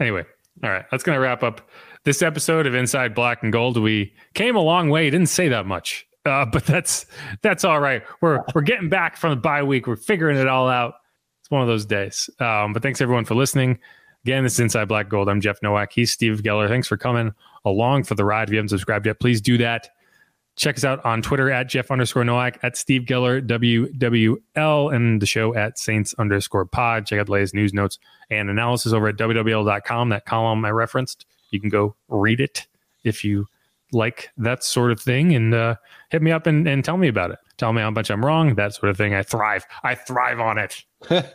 anyway, 0.00 0.24
all 0.62 0.70
right, 0.70 0.84
that's 0.90 1.02
gonna 1.02 1.20
wrap 1.20 1.42
up 1.42 1.68
this 2.04 2.22
episode 2.22 2.66
of 2.66 2.74
Inside 2.74 3.14
Black 3.14 3.42
and 3.42 3.52
Gold. 3.52 3.76
We 3.76 4.14
came 4.34 4.56
a 4.56 4.60
long 4.60 4.90
way. 4.90 5.10
Didn't 5.10 5.28
say 5.28 5.48
that 5.48 5.66
much, 5.66 6.06
uh, 6.24 6.44
but 6.46 6.64
that's 6.64 7.06
that's 7.42 7.64
all 7.64 7.80
right. 7.80 8.02
We're 8.20 8.42
we're 8.54 8.62
getting 8.62 8.88
back 8.88 9.16
from 9.16 9.30
the 9.30 9.36
bye 9.36 9.62
week. 9.62 9.86
We're 9.86 9.96
figuring 9.96 10.36
it 10.38 10.48
all 10.48 10.68
out. 10.68 10.94
It's 11.40 11.50
one 11.50 11.62
of 11.62 11.68
those 11.68 11.84
days. 11.84 12.28
Um, 12.40 12.72
but 12.72 12.82
thanks 12.82 13.00
everyone 13.00 13.24
for 13.24 13.34
listening. 13.34 13.78
Again, 14.24 14.42
this 14.42 14.54
is 14.54 14.60
Inside 14.60 14.88
Black 14.88 15.08
Gold. 15.08 15.28
I'm 15.28 15.40
Jeff 15.40 15.62
Nowak. 15.62 15.92
He's 15.92 16.10
Steve 16.10 16.42
Geller. 16.42 16.68
Thanks 16.68 16.88
for 16.88 16.96
coming 16.96 17.32
along 17.64 18.04
for 18.04 18.16
the 18.16 18.24
ride. 18.24 18.48
If 18.48 18.52
you 18.52 18.58
haven't 18.58 18.70
subscribed 18.70 19.06
yet, 19.06 19.20
please 19.20 19.40
do 19.40 19.56
that. 19.58 19.90
Check 20.56 20.76
us 20.76 20.84
out 20.84 21.04
on 21.04 21.20
Twitter 21.20 21.50
at 21.50 21.68
Jeff 21.68 21.90
underscore 21.90 22.24
Nowak, 22.24 22.58
at 22.62 22.76
Steve 22.76 23.02
Geller, 23.02 23.46
WWL, 23.46 24.94
and 24.94 25.20
the 25.20 25.26
show 25.26 25.54
at 25.54 25.78
Saints 25.78 26.14
underscore 26.18 26.64
pod. 26.64 27.06
Check 27.06 27.20
out 27.20 27.26
the 27.26 27.32
latest 27.32 27.54
news 27.54 27.74
notes 27.74 27.98
and 28.30 28.48
analysis 28.48 28.94
over 28.94 29.08
at 29.08 29.16
WWL.com. 29.16 30.08
That 30.08 30.24
column 30.24 30.64
I 30.64 30.70
referenced, 30.70 31.26
you 31.50 31.60
can 31.60 31.68
go 31.68 31.94
read 32.08 32.40
it 32.40 32.66
if 33.04 33.22
you 33.22 33.46
like 33.92 34.30
that 34.38 34.64
sort 34.64 34.92
of 34.92 35.00
thing 35.00 35.34
and 35.34 35.54
uh, 35.54 35.76
hit 36.10 36.22
me 36.22 36.32
up 36.32 36.46
and, 36.46 36.66
and 36.66 36.84
tell 36.84 36.96
me 36.96 37.08
about 37.08 37.30
it. 37.30 37.38
Tell 37.58 37.72
me 37.72 37.82
how 37.82 37.90
much 37.90 38.10
I'm 38.10 38.24
wrong, 38.24 38.54
that 38.54 38.74
sort 38.74 38.90
of 38.90 38.96
thing. 38.96 39.14
I 39.14 39.22
thrive. 39.22 39.66
I 39.82 39.94
thrive 39.94 40.40
on 40.40 40.58
it. 40.58 40.84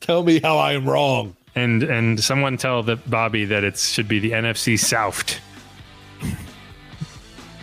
Tell 0.00 0.22
me 0.22 0.40
how 0.40 0.58
I 0.58 0.72
am 0.72 0.88
wrong. 0.88 1.36
And 1.54 1.82
and 1.84 2.22
someone 2.22 2.56
tell 2.56 2.82
the 2.82 2.96
Bobby 2.96 3.44
that 3.44 3.62
it 3.62 3.78
should 3.78 4.08
be 4.08 4.18
the 4.18 4.32
NFC 4.32 4.78
South. 4.78 5.40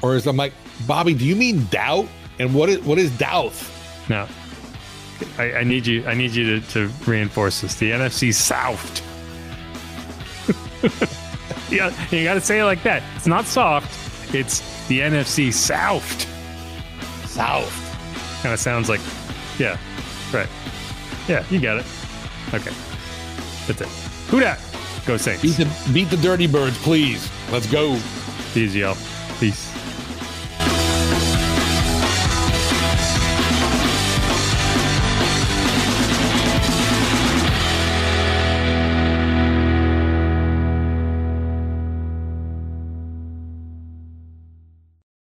Or 0.02 0.16
is 0.16 0.28
I'm 0.28 0.38
like, 0.38 0.54
Bobby, 0.88 1.14
do 1.14 1.26
you 1.26 1.36
mean 1.36 1.66
doubt? 1.66 2.08
And 2.40 2.54
what 2.54 2.70
is 2.70 2.80
what 2.80 2.98
is 2.98 3.12
doubt? 3.18 3.54
No. 4.10 4.28
I, 5.38 5.54
I 5.54 5.64
need 5.64 5.86
you 5.86 6.06
I 6.06 6.16
need 6.16 6.32
you 6.32 6.60
to, 6.60 6.68
to 6.72 6.88
reinforce 7.06 7.62
this. 7.62 7.76
The 7.76 7.92
NFC 7.92 8.34
South. 8.34 9.02
yeah, 11.72 11.94
you 12.10 12.24
gotta 12.24 12.42
say 12.42 12.60
it 12.60 12.66
like 12.66 12.82
that. 12.84 13.04
It's 13.16 13.28
not 13.28 13.46
soft, 13.46 14.34
it's 14.34 14.88
the 14.88 15.02
NFC 15.02 15.54
South. 15.54 16.28
South. 17.30 18.42
Kind 18.42 18.54
of 18.54 18.60
sounds 18.60 18.90
like 18.90 19.02
yeah, 19.60 19.78
right. 20.34 20.50
Yeah, 21.28 21.46
you 21.52 21.60
got 21.60 21.78
it. 21.78 21.86
Okay. 22.54 22.74
That's 23.68 23.82
it. 23.82 23.88
Who 24.30 24.40
dat? 24.40 24.60
Go 25.06 25.18
Saints. 25.18 25.42
Beat 25.42 25.58
the 25.58 25.92
beat 25.94 26.10
the 26.10 26.18
dirty 26.18 26.48
birds, 26.48 26.78
please. 26.80 27.30
Let's 27.52 27.68
go. 27.72 28.00
Easy, 28.56 28.80
y'all. 28.80 28.98
Peace. 29.40 29.71